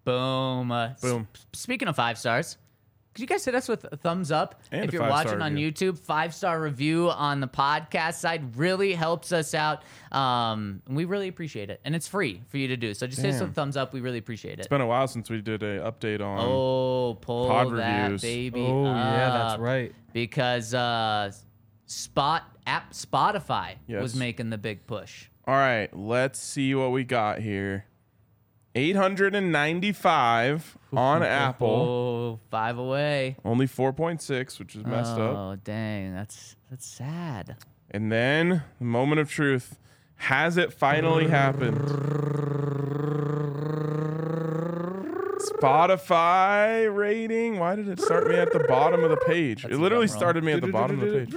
[0.03, 0.71] Boom.
[0.71, 1.27] Uh, Boom.
[1.33, 2.57] s- speaking of five stars,
[3.13, 5.71] could you guys hit us with a thumbs up And if you're watching on review.
[5.93, 5.99] YouTube?
[5.99, 9.83] Five star review on the podcast side really helps us out.
[10.11, 12.93] Um, and we really appreciate it, and it's free for you to do.
[12.93, 13.93] So just hit us with a thumbs up.
[13.93, 14.59] We really appreciate it.
[14.59, 16.39] It's been a while since we did a update on.
[16.39, 18.21] Oh, pull Pod that reviews.
[18.21, 18.61] baby!
[18.61, 19.93] Oh, yeah, that's right.
[20.13, 21.31] Because uh,
[21.85, 25.25] Spot app Spotify was making the big push.
[25.47, 27.85] All right, let's see what we got here.
[28.75, 31.67] 895 on oh, Apple.
[31.67, 33.35] Oh, five away.
[33.43, 35.35] Only 4.6, which is messed up.
[35.35, 37.57] Oh, dang, that's that's sad.
[37.89, 39.77] And then the moment of truth.
[40.15, 41.79] Has it finally happened?
[45.41, 47.57] Spotify rating.
[47.57, 49.63] Why did it start me at the bottom of the page?
[49.63, 51.33] That's it literally started me at the bottom of the page.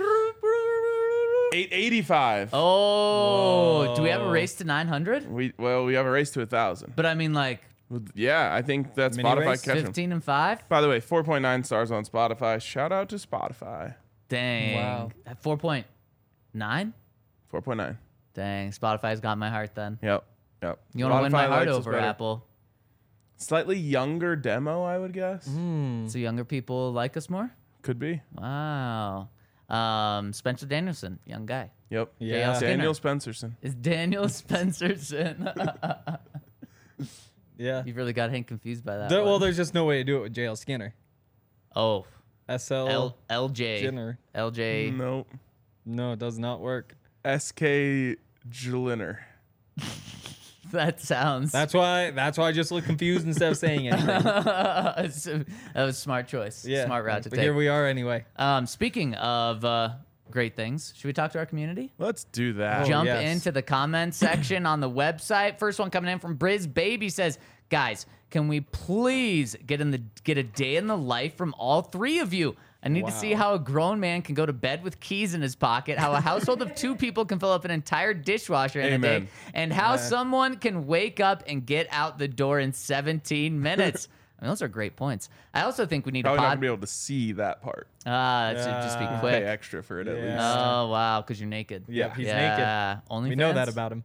[1.54, 2.50] 885.
[2.52, 5.30] Oh, do we have a race to 900?
[5.30, 6.94] We well, we have a race to a thousand.
[6.96, 7.60] But I mean, like
[8.14, 9.62] Yeah, I think that's Mini Spotify race?
[9.62, 9.84] catching.
[9.86, 10.68] 15 and 5?
[10.68, 12.60] By the way, 4.9 stars on Spotify.
[12.60, 13.94] Shout out to Spotify.
[14.28, 14.76] Dang.
[14.76, 15.10] Wow.
[15.26, 15.84] At 4.9?
[16.54, 17.96] 4.9.
[18.34, 19.98] Dang, Spotify's got my heart then.
[20.02, 20.24] Yep.
[20.62, 20.80] Yep.
[20.94, 21.96] You want to win my heart over.
[21.96, 22.44] Apple.
[23.36, 25.46] Slightly younger demo, I would guess.
[25.48, 26.10] Mm.
[26.10, 27.50] So younger people like us more?
[27.82, 28.22] Could be.
[28.32, 29.28] Wow.
[29.68, 31.70] Um, Spencer Danielson, young guy.
[31.90, 32.12] Yep.
[32.18, 32.52] Yeah.
[32.54, 32.70] Skinner.
[32.76, 33.56] Daniel Spencerson.
[33.62, 36.18] Is Daniel Spencerson?
[37.56, 37.84] Yeah.
[37.86, 39.08] You've really got Hank confused by that.
[39.10, 40.92] There- well, there's just no way to do it with JL Skinner.
[41.76, 42.04] oh,
[42.48, 43.80] SL L- LJ.
[43.80, 44.18] Jenner.
[44.34, 44.94] LJ.
[44.96, 45.28] Nope.
[45.86, 46.96] No, it does not work.
[47.24, 48.18] SK
[48.50, 49.18] Jliner.
[50.74, 51.52] That sounds.
[51.52, 52.10] That's why.
[52.10, 54.06] That's why I just look confused instead of saying anything.
[54.08, 55.28] that was
[55.74, 56.64] a smart choice.
[56.64, 56.86] Yeah.
[56.86, 57.44] Smart route to but take.
[57.44, 58.24] here we are anyway.
[58.36, 59.90] Um, speaking of uh,
[60.30, 61.92] great things, should we talk to our community?
[61.98, 62.86] Let's do that.
[62.86, 63.34] Jump yes.
[63.34, 65.60] into the comment section on the website.
[65.60, 67.38] First one coming in from Briz Baby says,
[67.70, 71.82] "Guys, can we please get in the get a day in the life from all
[71.82, 72.56] three of you?
[72.84, 75.40] I need to see how a grown man can go to bed with keys in
[75.40, 78.92] his pocket, how a household of two people can fill up an entire dishwasher in
[78.92, 83.60] a day, and how someone can wake up and get out the door in 17
[83.68, 84.08] minutes."
[84.38, 85.30] I mean, those are great points.
[85.54, 86.56] I also think we need Probably a not pod.
[86.56, 87.88] gonna be able to see that part.
[88.04, 89.42] Ah, that should just be quick.
[89.42, 90.36] Pay extra for it at least.
[90.38, 91.84] Oh wow, because you're naked.
[91.88, 92.58] Yep, he's naked.
[92.58, 94.04] yeah, Only We know that about him.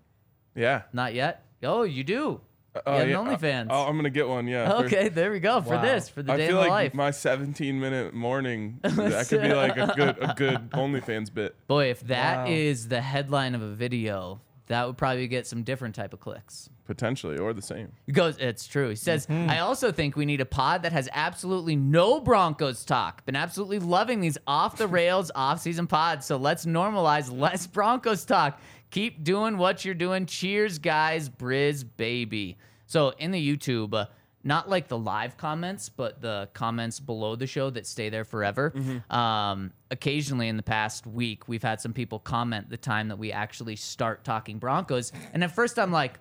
[0.55, 0.83] Yeah.
[0.93, 1.45] Not yet.
[1.63, 2.39] Oh, you do.
[2.85, 3.67] Oh, yeah, an yeah, OnlyFans.
[3.71, 4.47] Oh, I'm gonna get one.
[4.47, 4.69] Yeah.
[4.69, 5.81] for- okay, there we go for Wow.
[5.81, 6.93] this for the I day feel of like life.
[6.93, 11.89] my 17 minute morning that could be like a good a good OnlyFans bit Boy,
[11.89, 12.89] if that is Wow.
[12.89, 16.69] the headline of a video, that would probably get some different type of clicks.
[16.85, 17.91] potentially or the same.
[18.07, 18.89] He goes, it's true.
[18.89, 19.49] He says, Mm-hmm.
[19.49, 23.25] I also think we need a pod that has absolutely no Broncos talk.
[23.25, 26.25] Been absolutely loving these off the rails off-season pods.
[26.27, 28.59] So let's normalize less Broncos talk.
[28.91, 30.25] Keep doing what you're doing.
[30.25, 31.29] Cheers, guys.
[31.29, 32.57] Briz, baby.
[32.87, 34.05] So in the YouTube, uh,
[34.43, 38.73] not like the live comments, but the comments below the show that stay there forever.
[39.09, 43.31] Um, occasionally in the past week, we've had some people comment the time that we
[43.31, 45.11] actually start talking Broncos.
[45.33, 46.19] And at first I'm like,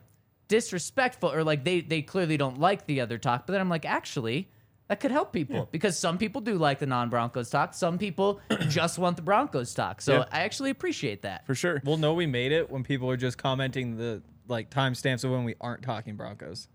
[0.49, 3.85] disrespectful or like they they clearly don't like the other talk but then i'm like
[3.85, 4.49] actually
[4.89, 8.99] that could help people because some people do like the non-broncos talk some people just
[8.99, 10.25] want the broncos talk so Yeah.
[10.33, 11.81] i actually appreciate that For sure.
[11.85, 15.45] We'll know we made it when people are just commenting the like timestamps of when
[15.45, 16.69] we aren't talking Broncos.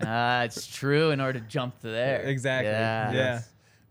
[0.00, 2.70] uh, it's true in order to jump to there Exactly.
[2.70, 3.40] yeah, Yeah.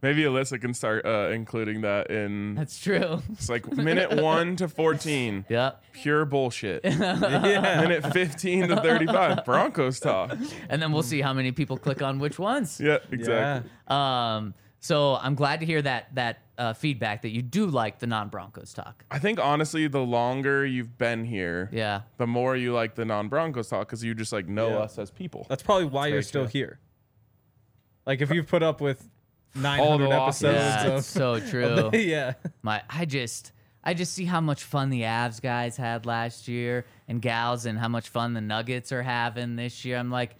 [0.01, 4.67] Maybe Alyssa can start uh, including that in that's true it's like minute 1 to
[4.69, 5.45] 14.
[5.49, 6.83] yep Pure bullshit.
[6.85, 7.81] Yeah.
[7.81, 9.43] Minute 15 to 35.
[9.45, 10.37] Broncos talk.
[10.69, 13.69] and then we'll see how many people click on which ones Yeah, exactly.
[13.87, 18.07] um so i'm glad to hear that that uh, feedback that you do like the
[18.07, 22.95] non-broncos talk I think honestly, the longer you've been here, yeah the more you like
[22.95, 24.79] the non-Broncos talk because you just like know Yeah.
[24.79, 25.45] us as people.
[25.49, 26.51] That's probably why you're still true.
[26.51, 26.79] here.
[28.05, 29.09] Like if you've put up with All
[29.55, 32.33] 900 the episodes yeah of, it's so true the- yeah.
[32.61, 33.51] My, I just,
[33.83, 37.77] I just see how much fun the Avs guys had last year and gals, and
[37.79, 39.97] how much fun the Nuggets are having this year.
[39.97, 40.35] I'm like,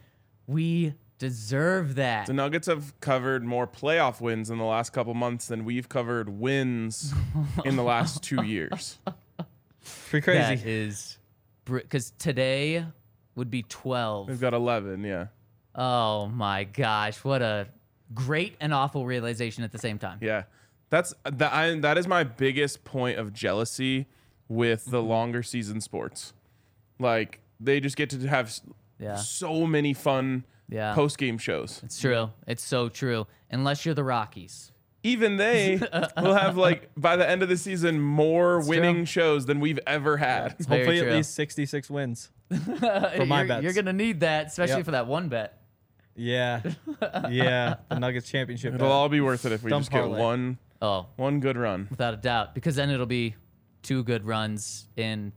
[0.45, 2.27] we deserve that.
[2.27, 6.29] The Nuggets have covered more playoff wins in the last couple months than we've covered
[6.29, 7.13] wins
[7.65, 8.97] in the last two years.
[10.09, 10.39] Pretty crazy.
[10.55, 11.17] That is,
[11.65, 12.85] because today
[13.35, 14.27] would be 12.
[14.29, 15.27] We've got 11, yeah.
[15.75, 17.67] Oh my gosh, what a
[18.13, 20.19] great and awful realization at the same time.
[20.21, 20.43] Yeah.
[20.89, 24.07] That's that I, that is my biggest point of jealousy
[24.47, 25.07] with the Mm-hmm.
[25.09, 26.33] longer season sports.
[26.99, 28.51] Like they just get to have
[28.99, 29.15] Yeah.
[29.17, 30.93] so many fun Yeah.
[30.95, 31.81] post-game shows.
[31.83, 32.31] It's true.
[32.47, 33.27] It's so true.
[33.51, 34.71] Unless you're the Rockies.
[35.03, 35.79] Even they
[36.17, 39.05] will have like by the end of the season more winning true.
[39.05, 40.57] shows than we've ever had.
[40.57, 41.09] Very Hopefully true.
[41.09, 42.31] at least 66 wins.
[42.49, 43.63] For my you're, bets.
[43.63, 44.85] You're gonna need that, especially Yep.
[44.85, 45.58] for that one bet.
[46.19, 46.61] Yeah.
[47.29, 47.75] Yeah.
[47.89, 48.73] The Nuggets championship.
[48.75, 48.91] It'll bet.
[48.91, 50.19] all be worth it if we Dumb just get parlay.
[50.19, 51.87] one Oh, one good run.
[51.89, 53.35] without a doubt, because then it'll be
[53.83, 55.31] two good runs in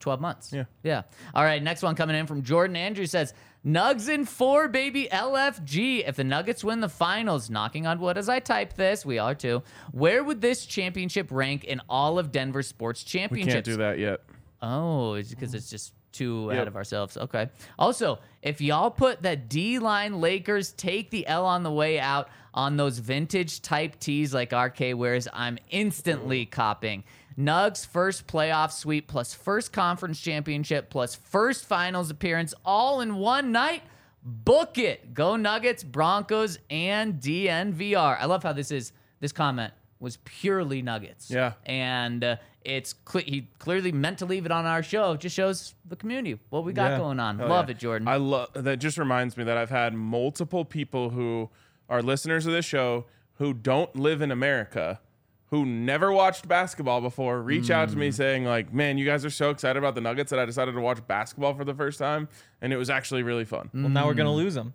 [0.00, 0.52] 12 months.
[0.52, 0.64] Yeah.
[0.82, 1.02] Yeah.
[1.34, 1.62] All right.
[1.62, 3.32] Next one coming in from Jordan Andrew says,
[3.66, 5.08] Nugs in four, baby.
[5.10, 6.06] LFG.
[6.06, 9.34] If the Nuggets win the finals, knocking on wood as I type this, we are
[9.34, 9.62] too.
[9.92, 13.68] Where would this championship rank in all of Denver sports championships?
[13.68, 13.78] We championships?
[13.78, 14.20] can't do that yet.
[14.60, 17.16] Oh, it's because it's just too ahead of ourselves.
[17.16, 17.50] Okay.
[17.78, 22.28] Also, if y'all put that D line Lakers take the L on the way out
[22.54, 27.04] on those vintage type tees like RK wears, I'm instantly copping.
[27.38, 33.52] Nugs first playoff sweep plus first conference championship plus first finals appearance all in one
[33.52, 33.82] night.
[34.22, 35.12] Book it.
[35.12, 38.16] Go Nuggets, Broncos, and DNVR.
[38.18, 38.92] I love how this is.
[39.20, 41.30] This comment was purely Nuggets.
[41.30, 41.54] Yeah.
[41.66, 45.12] And uh, it's cle- he clearly meant to leave it on our show.
[45.12, 46.98] It Just shows the community what we got Yeah.
[46.98, 47.40] going on.
[47.40, 47.72] Oh, love yeah.
[47.72, 48.08] it, Jordan.
[48.08, 48.78] I love that.
[48.78, 51.50] Just reminds me that I've had multiple people who
[51.88, 53.04] are listeners of this show
[53.34, 55.00] who don't live in America,
[55.48, 58.14] who never watched basketball before, reach out to me Mm.
[58.14, 60.80] saying like, "Man, you guys are so excited about the Nuggets that I decided to
[60.80, 62.28] watch basketball for the first time,
[62.62, 64.36] and it was actually really fun." Well, now we're going to Mm.
[64.36, 64.72] lose them.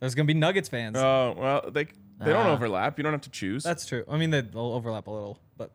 [0.00, 0.96] There's going to be Nuggets fans.
[0.98, 1.84] Oh well, they
[2.20, 2.52] they don't Ah.
[2.52, 2.98] overlap.
[2.98, 3.62] You don't have to choose.
[3.62, 4.04] That's true.
[4.10, 5.70] I mean, they'll overlap a little, but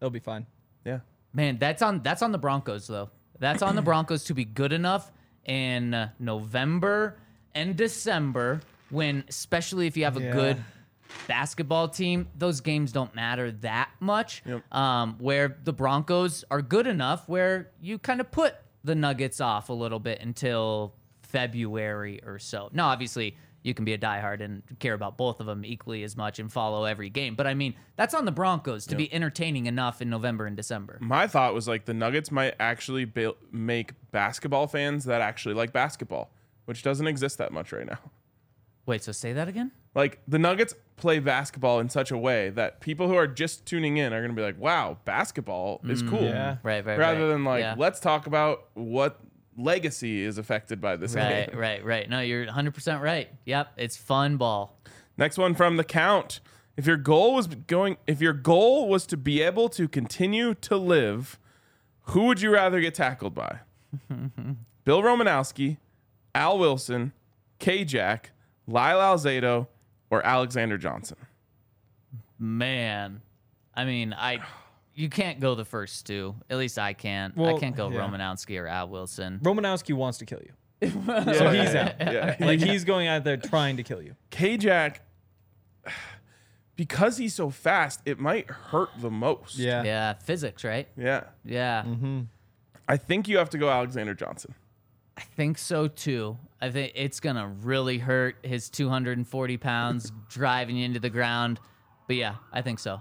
[0.00, 0.46] they'll be fine.
[0.86, 1.00] Yeah.
[1.34, 3.10] Man, that's on that's on the Broncos though.
[3.38, 5.12] That's on the Broncos to be good enough
[5.44, 7.18] in uh, November
[7.54, 10.32] and December when especially if you have a Yeah.
[10.32, 10.64] good
[11.28, 14.42] basketball team, those games don't matter that much.
[14.46, 14.74] Yep.
[14.74, 19.68] Um, where the Broncos are good enough where you kind of put the Nuggets off
[19.68, 22.70] a little bit until February or so.
[22.72, 26.16] Now, obviously, you can be a diehard and care about both of them equally as
[26.16, 27.34] much and follow every game.
[27.34, 30.98] But I mean, that's on the Broncos to be entertaining enough in November and December.
[31.00, 35.72] My thought was like the Nuggets might actually ba- make basketball fans that actually like
[35.72, 36.30] basketball,
[36.66, 37.98] which doesn't exist that much right now.
[38.86, 39.72] Wait, so say that again?
[39.96, 43.96] Like the Nuggets play basketball in such a way that people who are just tuning
[43.96, 46.58] in are going to be like, "Wow, basketball is mm, cool." Yeah.
[46.62, 47.26] Right, right, Rather right.
[47.26, 47.74] than like, Yeah.
[47.76, 49.18] "Let's talk about what
[49.56, 52.08] legacy is affected by this Right, game." right, right.
[52.10, 53.28] No, you're 100% right.
[53.44, 54.78] Yep, it's fun ball.
[55.16, 56.40] Next one from the count.
[56.76, 60.76] If your goal was going if your goal was to be able to continue to
[60.76, 61.38] live,
[62.08, 63.60] who would you rather get tackled by?
[64.84, 65.78] Bill Romanowski,
[66.34, 67.12] Al Wilson,
[67.58, 68.32] K Jack,
[68.66, 69.68] Lyle Alzado,
[70.10, 71.16] or Alexander Johnson?
[72.38, 73.22] Man,
[73.74, 74.40] I mean, I
[74.96, 76.34] you can't go the first two.
[76.50, 77.38] At least I can't.
[77.38, 78.00] I can't go yeah.
[78.00, 79.38] Romanowski or Al Wilson.
[79.42, 80.52] Romanowski wants to kill you.
[81.06, 81.94] Yeah, So he's out.
[82.00, 82.36] Yeah.
[82.40, 84.14] Like he's going out there trying to kill you.
[84.30, 85.02] K Jack,
[86.76, 89.58] because he's so fast, it might hurt the most.
[89.58, 89.82] Yeah.
[89.84, 90.88] Yeah, physics, right?
[90.96, 91.24] Yeah.
[91.44, 92.22] Yeah, mm-hmm.
[92.88, 94.54] I think you have to go Alexander Johnson.
[95.16, 96.38] I think so too.
[96.60, 101.58] I think it's gonna really hurt his 240 pounds driving you into the ground.
[102.06, 103.00] But yeah, I think so.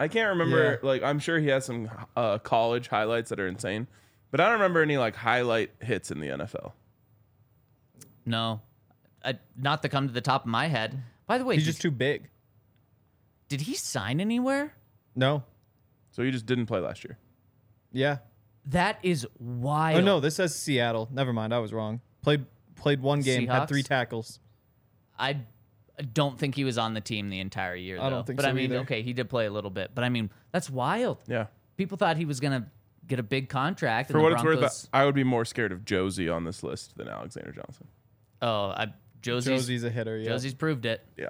[0.00, 0.78] I can't remember.
[0.82, 0.88] Yeah.
[0.88, 3.86] Like, I'm sure he has some uh, college highlights that are insane,
[4.30, 6.72] but I don't remember any like highlight hits in the NFL.
[8.24, 8.60] No,
[9.24, 11.02] I, not to come to the top of my head.
[11.26, 12.28] By the way, He's did, just too big.
[13.48, 14.74] did he sign anywhere?
[15.16, 15.42] No.
[16.10, 17.18] So he just didn't play last year.
[17.92, 18.18] Yeah.
[18.66, 19.98] That is wild.
[19.98, 21.08] Oh no, this says Seattle.
[21.10, 22.00] Never mind, I was wrong.
[22.22, 22.44] Played
[22.76, 24.40] played one game, had three tackles.
[25.18, 25.38] I
[26.02, 27.96] don't think he was on the team the entire year.
[27.96, 28.04] Though.
[28.04, 28.78] I don't think but so I mean, either.
[28.80, 29.90] okay, he did play a little bit.
[29.94, 31.18] But I mean, that's wild.
[31.26, 31.46] Yeah.
[31.76, 32.70] People thought he was gonna
[33.06, 34.10] get a big contract.
[34.10, 36.96] For what the it's worth, I would be more scared of Josie on this list
[36.96, 37.86] than Alexander Johnson.
[38.42, 38.92] oh, I,
[39.22, 40.28] Josie's, Josie's a hitter, yeah.
[40.30, 41.04] Josie's proved it.
[41.16, 41.28] Yeah.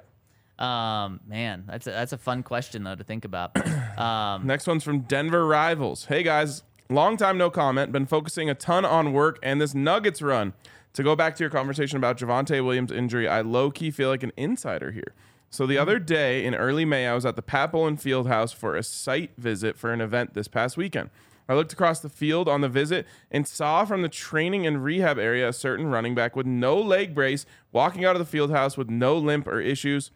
[0.59, 3.51] Um, man, that's a, that's a fun question though to think about.
[3.99, 6.05] Um, Next one's from Denver Rivals.
[6.05, 7.91] Hey guys, long time no comment.
[7.91, 10.53] Been focusing a ton on work and this Nuggets run.
[10.99, 14.21] To go back to your conversation about Javonte Williams' injury, I low key feel like
[14.21, 15.13] an insider here.
[15.49, 18.83] So the other day in early May, I was at the Pat Fieldhouse for a
[18.83, 21.09] site visit for an event this past weekend.
[21.47, 25.17] I looked across the field on the visit and saw from the training and rehab
[25.17, 28.75] area a certain running back with no leg brace walking out of the field house
[28.75, 30.11] with no limp or issues.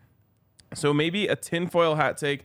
[0.73, 2.43] So maybe a tinfoil hat take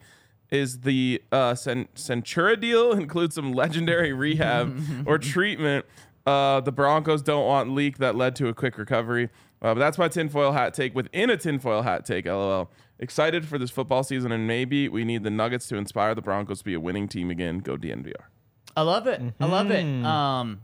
[0.51, 5.85] is the uh, Cen- Centura deal includes some legendary rehab or treatment.
[6.29, 9.31] Uh, the Broncos don't want leak that led to a quick recovery.
[9.61, 12.27] Uh, but that's my tinfoil hat take within a tinfoil hat take.
[12.27, 12.71] LOL.
[12.99, 16.59] Excited for this football season, and maybe we need the Nuggets to inspire the Broncos
[16.59, 17.61] to be a winning team again.
[17.61, 18.13] Go DNVR.
[18.77, 19.21] I love it.
[19.41, 19.85] I love it.
[19.85, 20.05] Mm-hmm.
[20.05, 20.61] Um,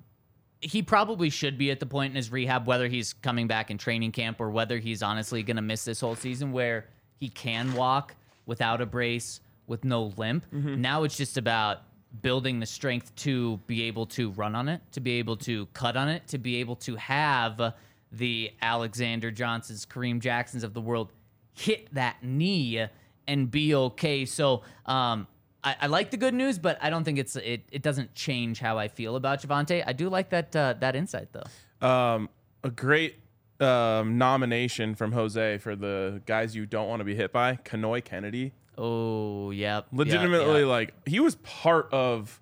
[0.61, 3.79] he probably should be at the point in his rehab, whether he's coming back in
[3.79, 6.87] training camp or whether he's honestly going to miss this whole season, where
[7.17, 8.15] he can walk
[8.47, 10.45] without a brace, with no limp.
[10.53, 10.81] Mm-hmm.
[10.81, 11.83] Now it's just about
[12.23, 15.97] building the strength to be able to run on it, to be able to cut
[15.97, 17.75] on it, to be able to have
[18.13, 21.13] the Alexander Johnsons, Kareem Jacksons of the world
[21.55, 22.87] hit that knee
[23.27, 24.25] and be okay.
[24.25, 25.27] So um,
[25.63, 27.65] I, I like the good news, but I don't think it's it.
[27.71, 29.83] It doesn't change how I feel about Javonte.
[29.87, 31.87] I do like that uh, that insight though.
[31.87, 32.29] Um,
[32.63, 33.17] a great
[33.61, 37.57] um, nomination from Jose for the guys you don't want to be hit by.
[37.57, 38.53] Kenoy Kennedy.
[38.79, 39.87] Oh, yep.
[39.91, 40.69] yep, legitimately yep.
[40.69, 42.41] like he was part of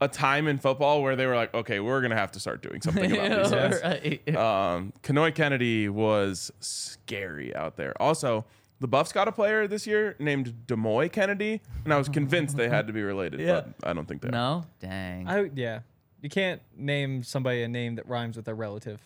[0.00, 2.80] a time in football where they were like, okay, we're gonna have to start doing
[2.80, 3.80] something about these guys.
[3.82, 4.36] Right.
[4.36, 8.00] Um, Kenoy Kennedy was scary out there.
[8.00, 8.44] Also,
[8.80, 12.68] the Buffs got a player this year named Demouy Kennedy, and I was convinced they
[12.68, 13.62] had to be related, Yeah.
[13.80, 14.32] but I don't think they are.
[14.32, 15.26] No, dang.
[15.28, 15.80] I yeah.
[16.20, 19.00] You can't name somebody a name that rhymes with a relative.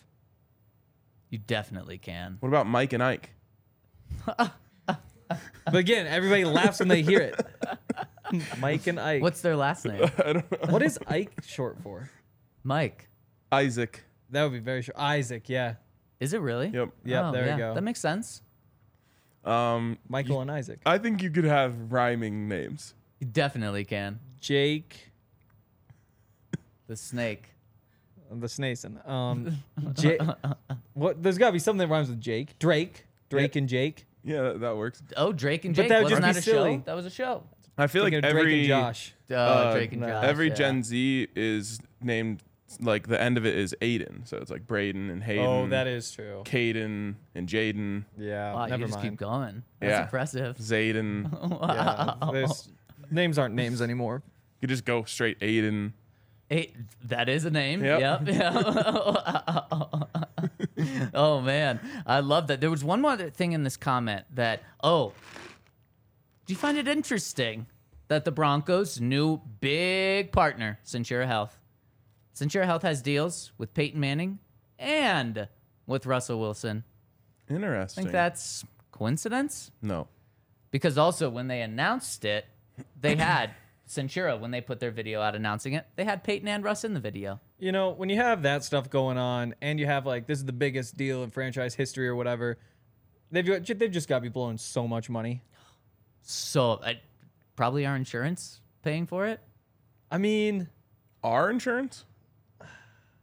[1.29, 2.37] you definitely can.
[2.39, 3.31] What about Mike and Ike?
[5.65, 7.39] But again, everybody laughs when they hear it.
[8.59, 9.21] Mike and Ike.
[9.21, 10.01] What's their last name?
[10.69, 12.09] what is Ike short for?
[12.63, 13.07] Mike.
[13.51, 14.03] Isaac.
[14.29, 14.97] That would be very short.
[14.97, 15.75] Isaac, yeah.
[16.19, 16.67] Is it really?
[16.69, 16.89] Yep.
[17.05, 17.73] Yep, Oh, there yeah, you go.
[17.75, 18.41] That makes sense.
[19.45, 20.79] Um, Michael and Isaac.
[20.85, 22.93] I think you could have rhyming names.
[23.19, 24.19] You definitely can.
[24.39, 25.11] Jake
[26.87, 27.49] The snake.
[28.31, 29.07] the Snason.
[29.07, 29.57] Um
[29.93, 30.19] Jake
[30.93, 32.57] What there's gotta be something that rhymes with Jake.
[32.59, 33.05] Drake.
[33.29, 34.05] Drake and Jake.
[34.23, 35.01] Yeah, that, that works.
[35.17, 35.89] Oh, Drake and But Jake.
[35.89, 36.75] that would Wasn't that a be silly.
[36.77, 36.83] show?
[36.85, 37.43] That was a show.
[37.77, 39.13] I feel like Thinking of Drake every and Josh.
[39.29, 40.07] Uh, uh, Drake and no.
[40.07, 40.23] Josh.
[40.25, 40.53] every yeah.
[40.53, 42.43] Gen Z is named
[42.79, 45.45] like the end of it is Aiden, so it's like Braden and Hayden.
[45.45, 46.41] Oh, that is true.
[46.45, 48.53] Caden and Jaden, Yeah.
[48.53, 49.09] Wow, never you just mind.
[49.11, 49.63] keep going.
[49.79, 50.01] That's Yeah.
[50.03, 50.57] impressive.
[50.57, 51.31] Zayden.
[52.21, 52.69] Yeah, there's-
[53.11, 54.23] names aren't names anymore.
[54.61, 55.91] you just go straight Aiden.
[56.49, 56.73] Hey,
[57.05, 57.83] that is a name.
[57.83, 58.27] Yep.
[58.27, 58.27] Yep.
[61.13, 62.61] oh man, I love that.
[62.61, 65.13] There was one more thing in this comment that oh,
[66.45, 67.67] do you find it interesting
[68.07, 71.59] that the Broncos' new big partner, Centura Health,
[72.35, 74.39] Centura Health has deals with Peyton Manning
[74.79, 75.47] and
[75.85, 76.83] with Russell Wilson.
[77.49, 78.01] Interesting.
[78.01, 80.07] I think that's coincidence no.
[80.71, 82.45] because also when they announced it,
[82.99, 83.51] they had
[83.87, 85.85] Centura when they put their video out announcing it.
[85.95, 87.39] They had Peyton and Russ in the video.
[87.63, 90.43] You know, when you have that stuff going on and you have like this is
[90.43, 92.57] the biggest deal in franchise history or whatever,
[93.31, 95.41] they've they've just got to be blowing so much money.
[96.23, 96.99] So I,
[97.55, 99.39] probably our insurance paying for it.
[100.11, 100.67] I mean,
[101.23, 102.03] Our insurance?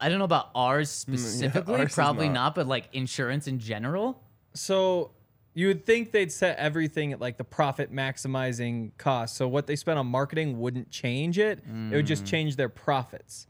[0.01, 2.35] I don't know about ours specifically, ours probably not.
[2.35, 2.55] not.
[2.55, 4.23] but like insurance in general.
[4.55, 5.11] So
[5.53, 9.37] you would think they'd set everything at like the profit maximizing cost.
[9.37, 11.59] So what they spent on marketing wouldn't change it.
[11.59, 12.09] It would Mm.
[12.09, 13.47] just change their profits.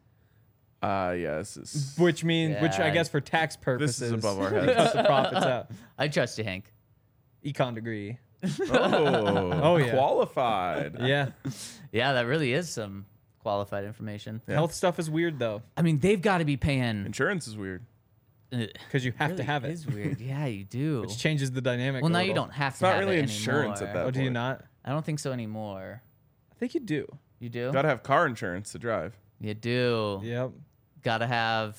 [0.82, 1.94] Uh, yeah, this is.
[1.98, 2.90] Which means, which I Yeah.
[2.94, 4.74] guess for tax purposes, This is above our it heads.
[4.76, 5.70] cuts the profits out.
[5.98, 6.72] I trust you, Hank.
[7.44, 8.18] Econ degree.
[8.70, 9.90] Oh, Oh, yeah.
[9.92, 10.96] qualified.
[11.00, 11.30] Yeah.
[11.92, 13.04] Yeah, that really is some
[13.40, 14.40] qualified information.
[14.48, 17.04] Health stuff is weird though, I mean, they've got to be paying.
[17.06, 17.84] Insurance is weird.
[18.52, 20.20] uh, because you have to really have it, is weird.
[20.20, 21.02] Yeah, you do.
[21.02, 22.02] which changes the dynamic.
[22.02, 22.44] Well, a now you little.
[22.44, 24.02] don't have It's to not have really it insurance at anymore.
[24.04, 24.64] that Oh, do you not?
[24.84, 26.02] I don't think so anymore.
[26.50, 27.06] I think you do.
[27.38, 27.70] You do?
[27.72, 29.16] Gotta have car insurance to drive.
[29.40, 30.20] You do.
[30.22, 30.50] Yep.
[31.02, 31.78] Gotta have.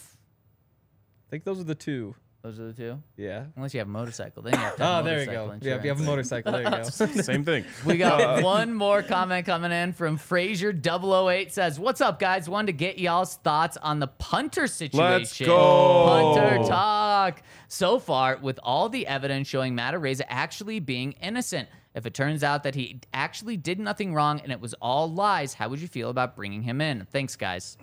[1.28, 2.16] I think those are the two.
[2.44, 3.02] Those are the two.
[3.18, 3.46] Yeah.
[3.56, 4.84] Unless you have a motorcycle, then you have to.
[5.00, 5.68] Oh, there you motorcycle go.
[5.68, 6.84] Yeah, if you have a motorcycle, there you go.
[7.22, 7.66] Same thing.
[7.86, 12.50] We got uh, one more comment coming in from Frazier 008 says, What's up, guys?
[12.50, 15.20] Wanted to get y'all's thoughts on the punter situation.
[15.20, 16.34] Let's go.
[16.36, 17.44] Punter talk.
[17.68, 22.44] So far, with all the evidence showing Matt Araiza actually being innocent, if it turns
[22.44, 25.88] out that he actually did nothing wrong and it was all lies, how would you
[25.88, 27.06] feel about bringing him in?
[27.12, 27.78] Thanks, guys.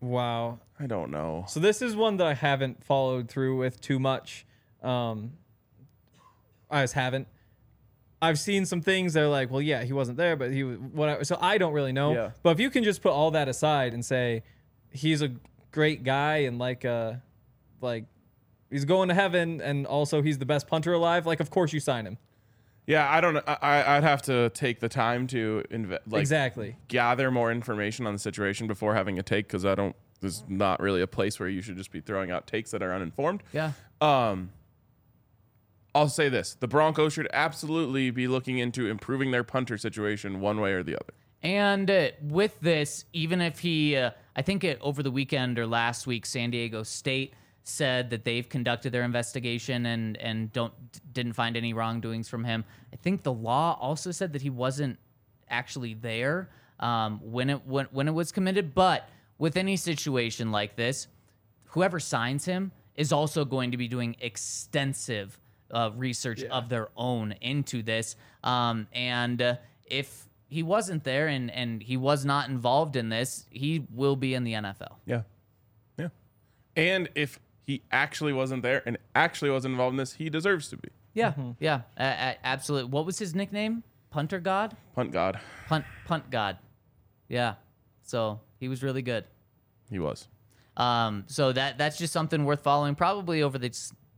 [0.00, 0.60] Wow.
[0.78, 1.44] I don't know.
[1.48, 4.46] So this is one that I haven't followed through with too much.
[4.82, 5.32] Um,
[6.70, 7.28] I just haven't.
[8.22, 10.78] I've seen some things that are like, well, yeah, he wasn't there, but he was
[10.78, 11.24] whatever.
[11.24, 12.12] So I don't really know.
[12.12, 12.30] Yeah.
[12.42, 14.42] But if you can just put all that aside and say
[14.90, 15.32] he's a
[15.72, 17.14] great guy and like uh
[17.80, 18.04] like
[18.70, 21.80] he's going to heaven and also he's the best punter alive, like of course you
[21.80, 22.18] sign him.
[22.86, 23.36] Yeah, I don't.
[23.46, 26.76] I, I'd have to take the time to inve- like exactly.
[26.88, 29.94] gather more information on the situation before having a take because I don't.
[30.20, 32.92] There's not really a place where you should just be throwing out takes that are
[32.92, 33.42] uninformed.
[33.52, 33.72] Yeah.
[34.00, 34.50] Um,
[35.94, 40.60] I'll say this: the Broncos should absolutely be looking into improving their punter situation one
[40.60, 41.14] way or the other.
[41.42, 45.66] And uh, with this, even if he, uh, I think it, over the weekend or
[45.66, 47.32] last week, San Diego State
[47.64, 50.72] said that they've conducted their investigation and and don't
[51.12, 52.64] didn't find any wrongdoings from him.
[52.92, 54.98] I think the law also said that he wasn't
[55.48, 58.74] actually there um, when it when, when it was committed.
[58.74, 59.08] But
[59.38, 61.08] with any situation like this,
[61.66, 65.38] whoever signs him is also going to be doing extensive
[65.70, 68.16] uh, research of their own into this.
[68.42, 69.56] Um, and uh,
[69.86, 74.34] if he wasn't there and, and he was not involved in this, he will be
[74.34, 74.96] in the NFL.
[75.06, 75.22] Yeah,
[75.96, 76.08] yeah.
[76.76, 77.38] And if
[77.70, 81.34] he actually wasn't there and actually wasn't involved in this, he deserves to be Yeah,
[81.60, 82.90] yeah, a- a- absolutely.
[82.90, 83.84] What was his nickname?
[84.10, 85.38] Punter God, punt god.
[85.68, 86.58] punt punt God.
[87.28, 87.54] Yeah,
[88.02, 89.24] so he was really good.
[89.88, 90.26] He was.
[90.76, 92.96] Um, so that that's just something worth following.
[92.96, 93.72] Probably over the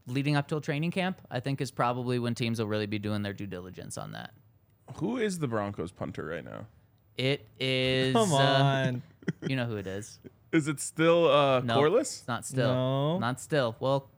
[0.07, 1.21] leading up till training camp.
[1.31, 4.31] I think is probably when teams will really be doing their due diligence on that.
[4.97, 6.67] Who is the Broncos punter right now?
[7.19, 8.15] It is.
[8.15, 9.03] Come uh, on.
[9.47, 10.19] you know who it is.
[10.53, 12.19] Is it still uh, No, Corliss?
[12.19, 12.69] It's not still.
[12.75, 13.19] No.
[13.19, 13.75] Not still.
[13.81, 14.11] Well,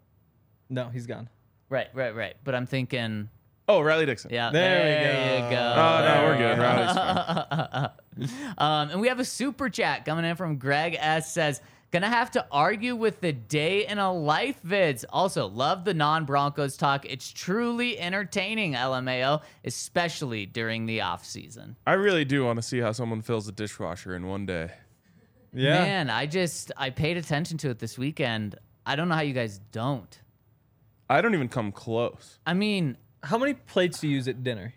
[0.68, 1.28] no, he's gone.
[1.68, 2.34] right, right, right.
[2.42, 3.28] But I'm thinking.
[3.66, 4.30] Oh, Riley Dixon.
[4.32, 4.50] Yeah.
[4.50, 5.44] There we go.
[5.44, 5.74] you go.
[5.76, 6.58] Oh no, we're good.
[6.58, 7.90] Riley's fine.
[8.58, 11.32] Um, and we have a super chat coming in from Greg S.
[11.32, 11.60] Says,
[11.90, 15.04] gonna have to argue with the day in a life vids.
[15.10, 17.04] Also, love the non Broncos talk.
[17.06, 21.74] It's truly entertaining, LMAO, especially during the off season.
[21.86, 24.70] I really do want to see how someone fills a dishwasher in one day.
[25.54, 25.84] Yeah.
[25.84, 28.56] Man, I just I paid attention to it this weekend.
[28.84, 30.20] I don't know how you guys don't.
[31.08, 32.38] I don't even come close.
[32.46, 34.74] I mean, How many plates do you use at dinner?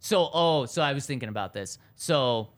[0.00, 1.78] So, oh, so I was thinking about this.
[1.96, 2.48] So,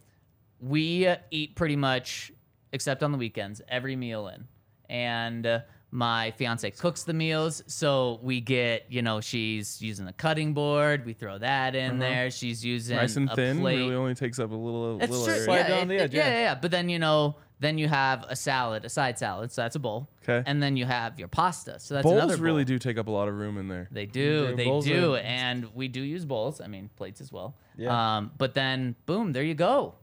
[0.61, 2.33] we uh, eat pretty much,
[2.73, 4.47] except on the weekends, every meal in.
[4.89, 5.61] And uh,
[5.93, 7.63] my fiance cooks the meals.
[7.67, 11.05] So, we get, you know, she's using a cutting board.
[11.05, 12.31] We throw that in there.
[12.31, 13.59] She's using Nice and a thin.
[13.59, 13.77] plate.
[13.79, 15.35] Really only takes up a little, That's little true.
[15.35, 15.45] area.
[15.45, 16.31] Slide Yeah, down it- the edge, yeah, yeah.
[16.33, 16.55] yeah, yeah.
[16.55, 19.51] But then, you know, then you have a salad, a side salad.
[19.53, 21.81] So, that's a bowl okay And then you have your pasta.
[21.81, 22.45] So, that's Bowls another bowl.
[22.47, 23.89] really do take up a lot of room in there.
[23.91, 24.47] They do.
[24.51, 25.15] Yeah, they do.
[25.15, 26.61] are- And we do use bowls.
[26.61, 27.57] I mean, plates as well.
[27.77, 28.17] Yeah.
[28.19, 29.95] Um, but then, boom, there you go.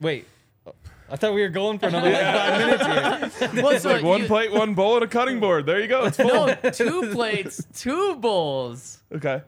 [0.00, 0.26] Wait.
[1.10, 3.62] I thought we were going for another like five minutes here.
[3.62, 5.64] Well, so Like one you- plate, one bowl, and a cutting board.
[5.66, 6.04] There you go.
[6.06, 6.46] It's full.
[6.46, 9.42] No, two plates, two bowls, Okay.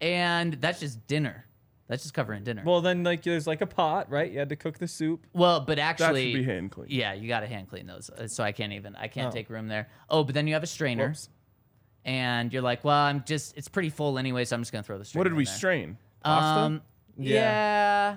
[0.00, 1.46] and that's just dinner.
[1.88, 2.62] That's just covering dinner.
[2.64, 4.30] Well, then like there's like a pot, right?
[4.30, 5.26] You had to cook the soup.
[5.32, 6.86] Well, but actually, That actually, should be hand clean.
[6.90, 8.10] yeah, you got to hand clean those.
[8.10, 8.94] uh, So I can't even.
[8.96, 9.34] I can't Oh.
[9.36, 9.88] take room there.
[10.08, 11.28] Oh, but then you have a strainer, Whoops.
[12.04, 13.56] and you're like, well, I'm just.
[13.56, 15.20] It's pretty full anyway, so I'm just gonna throw the strainer.
[15.20, 15.54] What did we there.
[15.54, 15.98] strain?
[16.24, 16.60] Pasta.
[16.60, 16.82] Um,
[17.18, 17.34] Yeah.
[17.34, 18.16] yeah,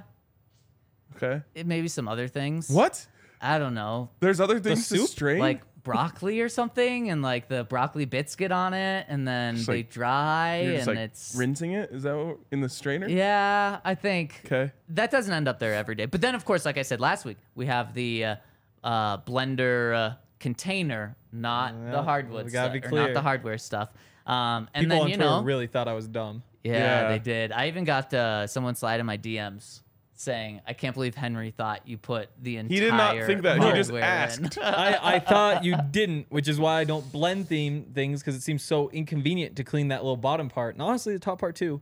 [1.15, 1.41] okay.
[1.55, 2.69] it, maybe some other things.
[2.69, 3.05] What?
[3.41, 4.09] I don't know.
[4.19, 5.09] There's other things to soup?
[5.09, 5.39] strain.
[5.39, 9.67] like broccoli or something, and like the broccoli bits get on it, and then Just
[9.67, 11.89] they like- dry, You're and like it's rinsing it.
[11.91, 13.07] Is that what, in the strainer?
[13.09, 13.79] yeah.
[13.83, 14.71] I think Okay.
[14.89, 16.05] that doesn't end up there every day.
[16.05, 18.35] But then, of course, like I said last week, we have the uh,
[18.81, 23.21] uh, blender uh, container, not Yeah, the hardwood we gotta stuff, be or not the
[23.21, 23.89] hardware stuff.
[24.25, 26.43] Um, and People then on you Twitter know, really thought I was dumb.
[26.63, 27.07] yeah, Yeah.
[27.09, 27.51] they did.
[27.51, 29.81] I even got uh, someone slide in my DMs
[30.15, 33.61] saying, "I can't believe Henry thought you put the entire." He did not think that.
[33.61, 34.57] He just hardware asked.
[34.61, 38.41] I, I thought you didn't, which is why I don't blend theme things because it
[38.41, 41.81] seems so inconvenient to clean that little bottom part, and honestly the top part too.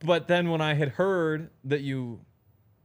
[0.00, 2.20] But then when I had heard that you,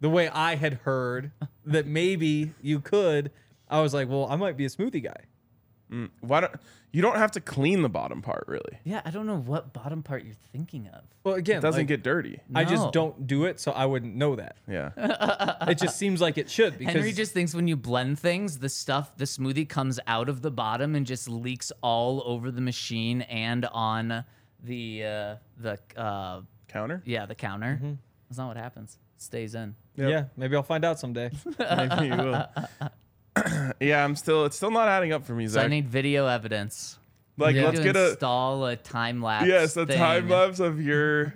[0.01, 1.31] the way I had heard
[1.65, 3.31] that maybe you could,
[3.69, 5.23] I was like, well, I might be a smoothie guy.
[5.91, 6.53] Mm, why don't
[6.91, 8.79] you don't have to clean the bottom part really?
[8.83, 11.03] yeah, I don't know what bottom part you're thinking of.
[11.23, 12.39] Well, again, It doesn't like, get dirty.
[12.53, 12.69] I No.
[12.69, 14.57] just don't do it, so I wouldn't know that.
[14.67, 14.89] Yeah.
[15.69, 18.69] It just seems like it should because Henry just thinks when you blend things, the
[18.69, 23.21] stuff, the smoothie comes out of the bottom and just leaks all over the machine
[23.23, 24.23] and on
[24.63, 27.01] the uh, the uh, Counter?
[27.05, 27.79] yeah the counter.
[27.81, 27.93] Mm-hmm.
[28.29, 28.97] That's not what happens.
[29.17, 29.75] It stays in.
[29.95, 31.29] yeah, maybe I'll find out someday.
[31.59, 32.45] Maybe you will.
[33.79, 36.97] yeah, I'm still it's still not adding up for me, So I need video evidence.
[37.37, 39.47] like let's get a install a time lapse.
[39.47, 41.33] Yes, a time lapse of your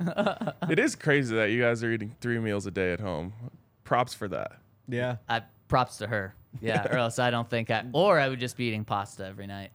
[0.69, 3.33] It is crazy that you guys are eating 3 meals a day at home.
[3.83, 4.53] Props for that.
[4.87, 5.17] yeah.
[5.29, 6.35] I, props to her.
[6.61, 7.85] Yeah, or else I don't think I.
[7.93, 9.71] Or I would just be eating pasta every night.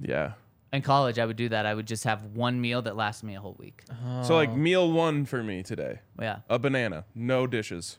[0.00, 0.32] Yeah.
[0.72, 1.66] In college, I would do that.
[1.66, 3.84] I would just have one meal that lasts me a whole week.
[4.04, 4.22] Oh.
[4.24, 6.00] So like meal 1 for me today.
[6.20, 6.38] Yeah.
[6.50, 7.98] A banana, no dishes.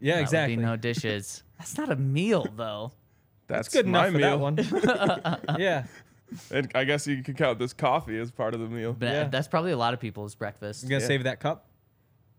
[0.00, 0.56] Yeah, That would exactly.
[0.56, 1.42] Be no dishes.
[1.58, 2.92] That's not a meal though.
[3.48, 4.18] That's, Good my enough for
[4.58, 4.66] meal.
[4.66, 5.58] that one.
[5.60, 5.84] yeah.
[6.50, 8.92] And I guess you could count this coffee as part of the meal.
[8.92, 9.24] But Yeah.
[9.24, 10.82] that's probably a lot of people's breakfast.
[10.82, 11.06] You gonna Yeah.
[11.06, 11.64] save that cup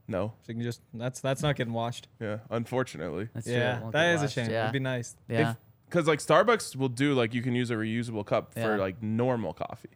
[0.08, 0.34] No.
[0.44, 2.08] so you can just that's that's not getting washed.
[2.20, 3.30] Yeah, unfortunately.
[3.34, 3.56] That's true.
[3.56, 4.50] It Yeah, won't that get is a shame.
[4.52, 4.64] Yeah.
[4.66, 5.16] It'd be nice.
[5.28, 5.56] yeah.
[5.88, 8.64] Because like Starbucks will do like you can use a reusable cup Yeah.
[8.66, 9.90] for like normal coffee.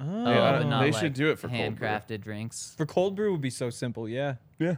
[0.00, 0.04] Oh.
[0.04, 1.86] oh, Yeah, but not they like should do it for cold brew.
[1.86, 2.74] handcrafted drinks.
[2.76, 4.08] For cold brew would be so simple.
[4.08, 4.34] Yeah.
[4.58, 4.76] Yeah,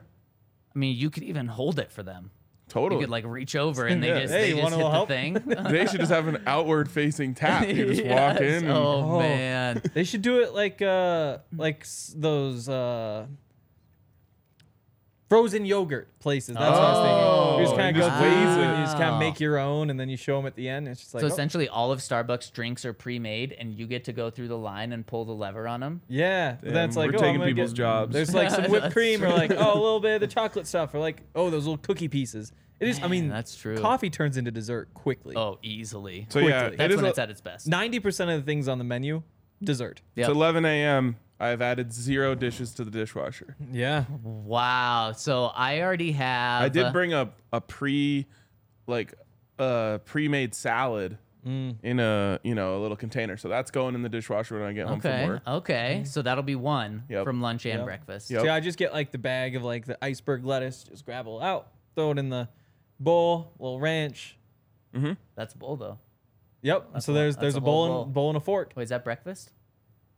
[0.74, 2.30] I mean, you could even hold it for them.
[2.75, 4.21] You could like reach over and they Yeah.
[4.21, 5.09] just, Hey, they just hit little the help?
[5.09, 5.35] thing.
[5.71, 7.66] they should just have an outward facing tap.
[7.68, 8.64] You just walk in.
[8.64, 9.18] And, Oh, Oh.
[9.21, 9.83] man.
[9.95, 13.27] They should do it like uh like those uh
[15.31, 16.57] frozen yogurt places.
[16.57, 17.16] That's what I was thinking.
[17.16, 19.18] You oh, just Oh, kind of go just ways and you just kind of ah.
[19.18, 20.89] make your own, and then you show them at the end.
[20.89, 24.05] It's just like, so oh, essentially, all of Starbucks drinks are pre-made, and you get
[24.05, 26.03] to go through the line and pull the lever on them.
[26.09, 26.57] yeah.
[26.61, 28.12] But Damn, it's like, we're oh, I'm taking gonna people's get- jobs.
[28.12, 30.66] There's like some whipped That's cream, or like oh, a little bit of the chocolate
[30.66, 32.53] stuff, or like oh, those little cookie pieces.
[32.81, 32.99] It is.
[32.99, 33.76] I Man, mean, that's true.
[33.78, 35.37] Coffee turns into dessert quickly.
[35.37, 36.26] Oh, easily.
[36.31, 36.74] so yeah, quickly.
[36.74, 37.68] it That's is when a- it's at its best.
[37.68, 39.22] Ninety percent of the things on the menu,
[39.62, 40.01] dessert.
[40.16, 40.28] Yep.
[40.28, 41.16] It's 11 a.m.
[41.41, 43.57] I've added zero dishes to the dishwasher.
[43.72, 44.05] Yeah.
[44.22, 45.12] Wow.
[45.12, 46.62] So I already have.
[46.62, 48.26] I did bring a a pre,
[48.86, 49.14] like,
[49.59, 51.76] uh, pre-made salad Mm.
[51.82, 53.38] in a you know a little container.
[53.38, 55.26] So that's going in the dishwasher when I get home from Okay.
[55.26, 55.43] work.
[55.47, 56.03] Okay.
[56.05, 57.24] So that'll be one Yep.
[57.24, 57.84] from lunch and Yep.
[57.86, 58.30] breakfast.
[58.30, 58.43] Yep.
[58.43, 61.43] See, I just get like the bag of like the iceberg lettuce, just grab it
[61.43, 62.51] out, throw it in the
[62.99, 64.36] bowl, little ranch.
[65.34, 65.99] That's a bowl though.
[66.61, 66.88] Yep.
[66.93, 68.24] That's so a- there's that's there's a a bowl whole and bowl.
[68.24, 68.72] bowl and a fork.
[68.76, 69.51] Wait, is that breakfast?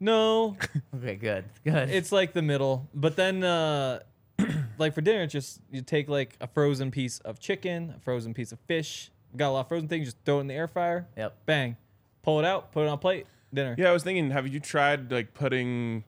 [0.02, 0.56] No,
[0.96, 1.14] Okay.
[1.14, 1.44] Good.
[1.64, 1.90] Good.
[1.90, 2.88] it's like the middle.
[2.94, 4.00] But then uh
[4.78, 8.34] like for dinner, it's just you take like a frozen piece of chicken, a frozen
[8.34, 9.10] piece of fish.
[9.36, 11.06] Got a lot of frozen things, just throw it in the air fryer.
[11.16, 11.36] Yep.
[11.46, 11.76] Bang.
[12.22, 13.74] Pull it out, put it on a plate, dinner.
[13.78, 16.04] Yeah, I was thinking, have you tried like putting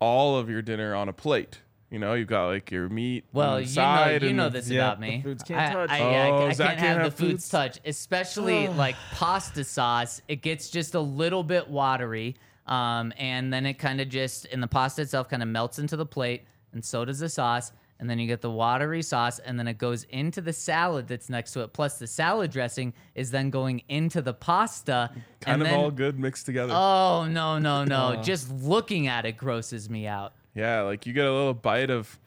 [0.00, 1.60] all of your dinner on a plate?
[1.90, 3.24] You know, you've got like your meat.
[3.32, 3.80] Well, on you the
[4.20, 5.22] know, you know this Yeah, about the me.
[5.22, 5.90] foods can't I, touch.
[5.90, 7.48] I, yeah, I- Oh, I, Zac can't can't have, have the foods foods?
[7.48, 10.20] touch, especially like pasta sauce.
[10.28, 12.36] It gets just a little bit watery,
[12.68, 15.96] um, and then it kind of just and the pasta itself kind of melts into
[15.96, 17.72] the plate, and so does the sauce.
[18.00, 21.28] And then you get the watery sauce, and then it goes into the salad that's
[21.28, 21.72] next to it.
[21.72, 25.10] Plus, the salad dressing is then going into the pasta.
[25.40, 26.72] kind and of then, all good mixed together.
[26.76, 28.20] Oh no no no!
[28.22, 30.32] Just looking at it grosses me out.
[30.54, 32.20] Yeah, like you get a little bite of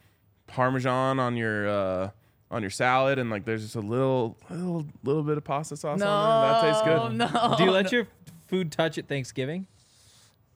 [0.46, 2.10] parmesan on your uh
[2.50, 5.98] on your salad and like there's just a little little little bit of pasta sauce
[5.98, 6.52] No, on there.
[6.52, 7.32] That tastes good.
[7.34, 8.06] No, Do you let your
[8.46, 9.66] food touch at Thanksgiving?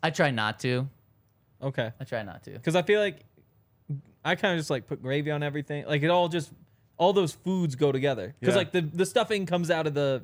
[0.02, 0.88] I try not to.
[1.62, 1.90] Okay.
[2.00, 2.50] I try not to.
[2.50, 3.24] Because I feel like
[4.24, 5.86] I kind of just like put gravy on everything.
[5.86, 6.52] Like it all just
[6.98, 8.34] all those foods go together.
[8.40, 8.58] Because Yeah.
[8.58, 10.22] like the the stuffing comes out of the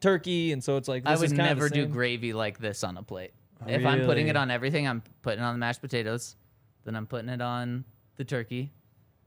[0.00, 1.90] turkey, and so it's like I this would is kinda the never do same.
[1.92, 3.32] gravy like this on a plate.
[3.66, 4.38] If I'm putting it Really?
[4.40, 6.34] on everything, I'm putting it on the mashed potatoes.
[6.84, 7.84] Then I'm putting it on
[8.16, 8.72] the turkey.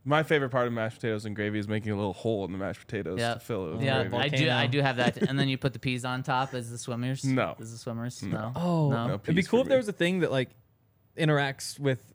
[0.08, 2.58] My favorite part of mashed potatoes and gravy is making a little hole in the
[2.60, 4.04] mashed potatoes Yeah, to fill it with yeah.
[4.04, 4.18] gravy.
[4.24, 4.50] I do.
[4.52, 5.18] I do have that.
[5.18, 7.24] and then you put the peas on top as the swimmers.
[7.26, 7.56] No.
[7.60, 8.22] as the swimmers.
[8.22, 8.52] No.
[8.56, 9.08] Oh, no.
[9.08, 10.50] No it'd be peas cool for if there was a thing that like
[11.18, 12.14] interacts with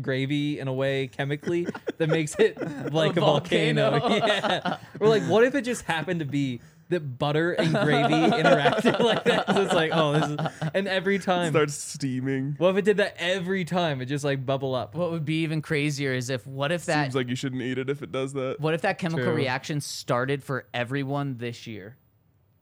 [0.00, 1.66] gravy in a way chemically
[1.98, 2.60] that makes it
[2.92, 3.98] like a, volcano.
[3.98, 4.26] volcano.
[4.26, 4.76] yeah.
[5.00, 6.60] Or like, what if it just happened to be
[6.90, 9.46] that butter and gravy interacted like that?
[9.46, 11.46] 'Cause it's like, oh, this is, and every time.
[11.48, 12.54] It starts steaming.
[12.58, 14.00] What if it did that every time?
[14.00, 14.94] It just like bubble up.
[14.94, 17.78] What would be even crazier is if what if that Seems like you shouldn't eat
[17.78, 18.60] it if it does that.
[18.60, 19.34] what if that chemical True.
[19.34, 21.96] reaction started for everyone this year?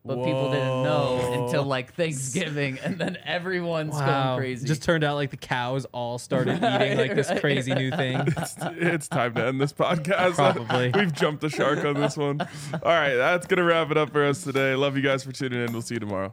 [0.09, 4.34] But people didn't know until like Thanksgiving, and then everyone's Wow.
[4.34, 4.66] going crazy.
[4.66, 8.18] Just turned out like the cows all started eating like this crazy new thing.
[8.36, 10.34] it's, it's time to end this podcast.
[10.34, 10.90] Probably.
[10.94, 12.40] We've jumped the shark on this one.
[12.40, 14.74] All right, that's going to wrap it up for us today.
[14.74, 15.72] Love you guys for tuning in.
[15.72, 16.32] We'll see you tomorrow.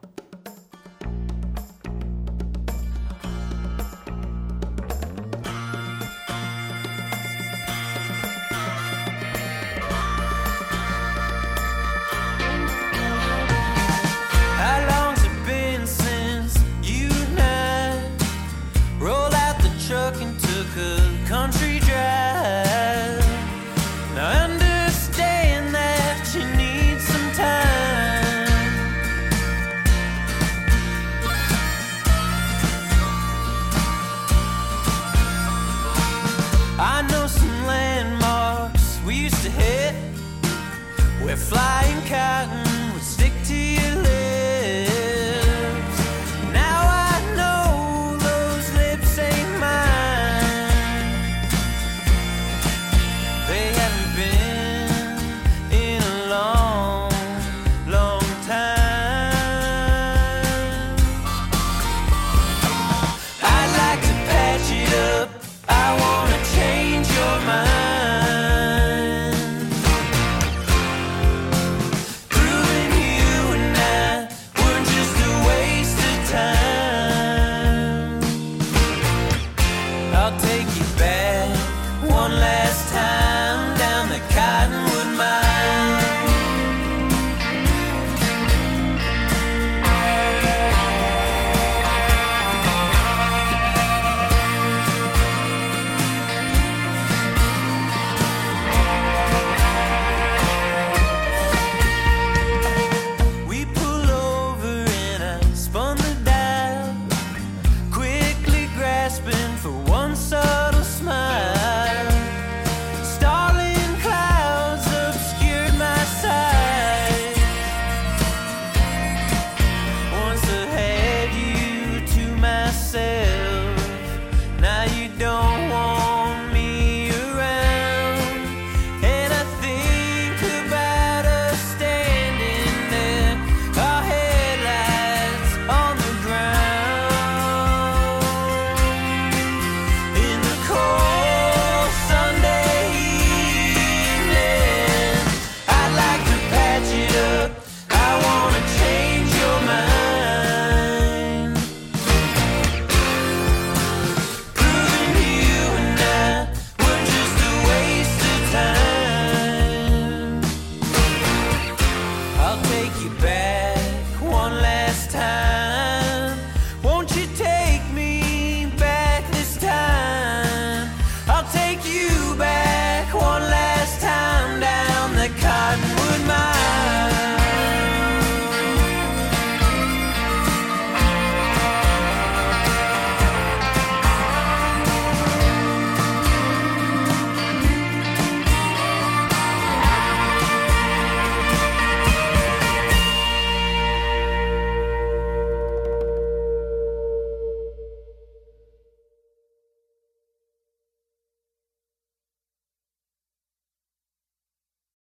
[80.39, 80.74] Take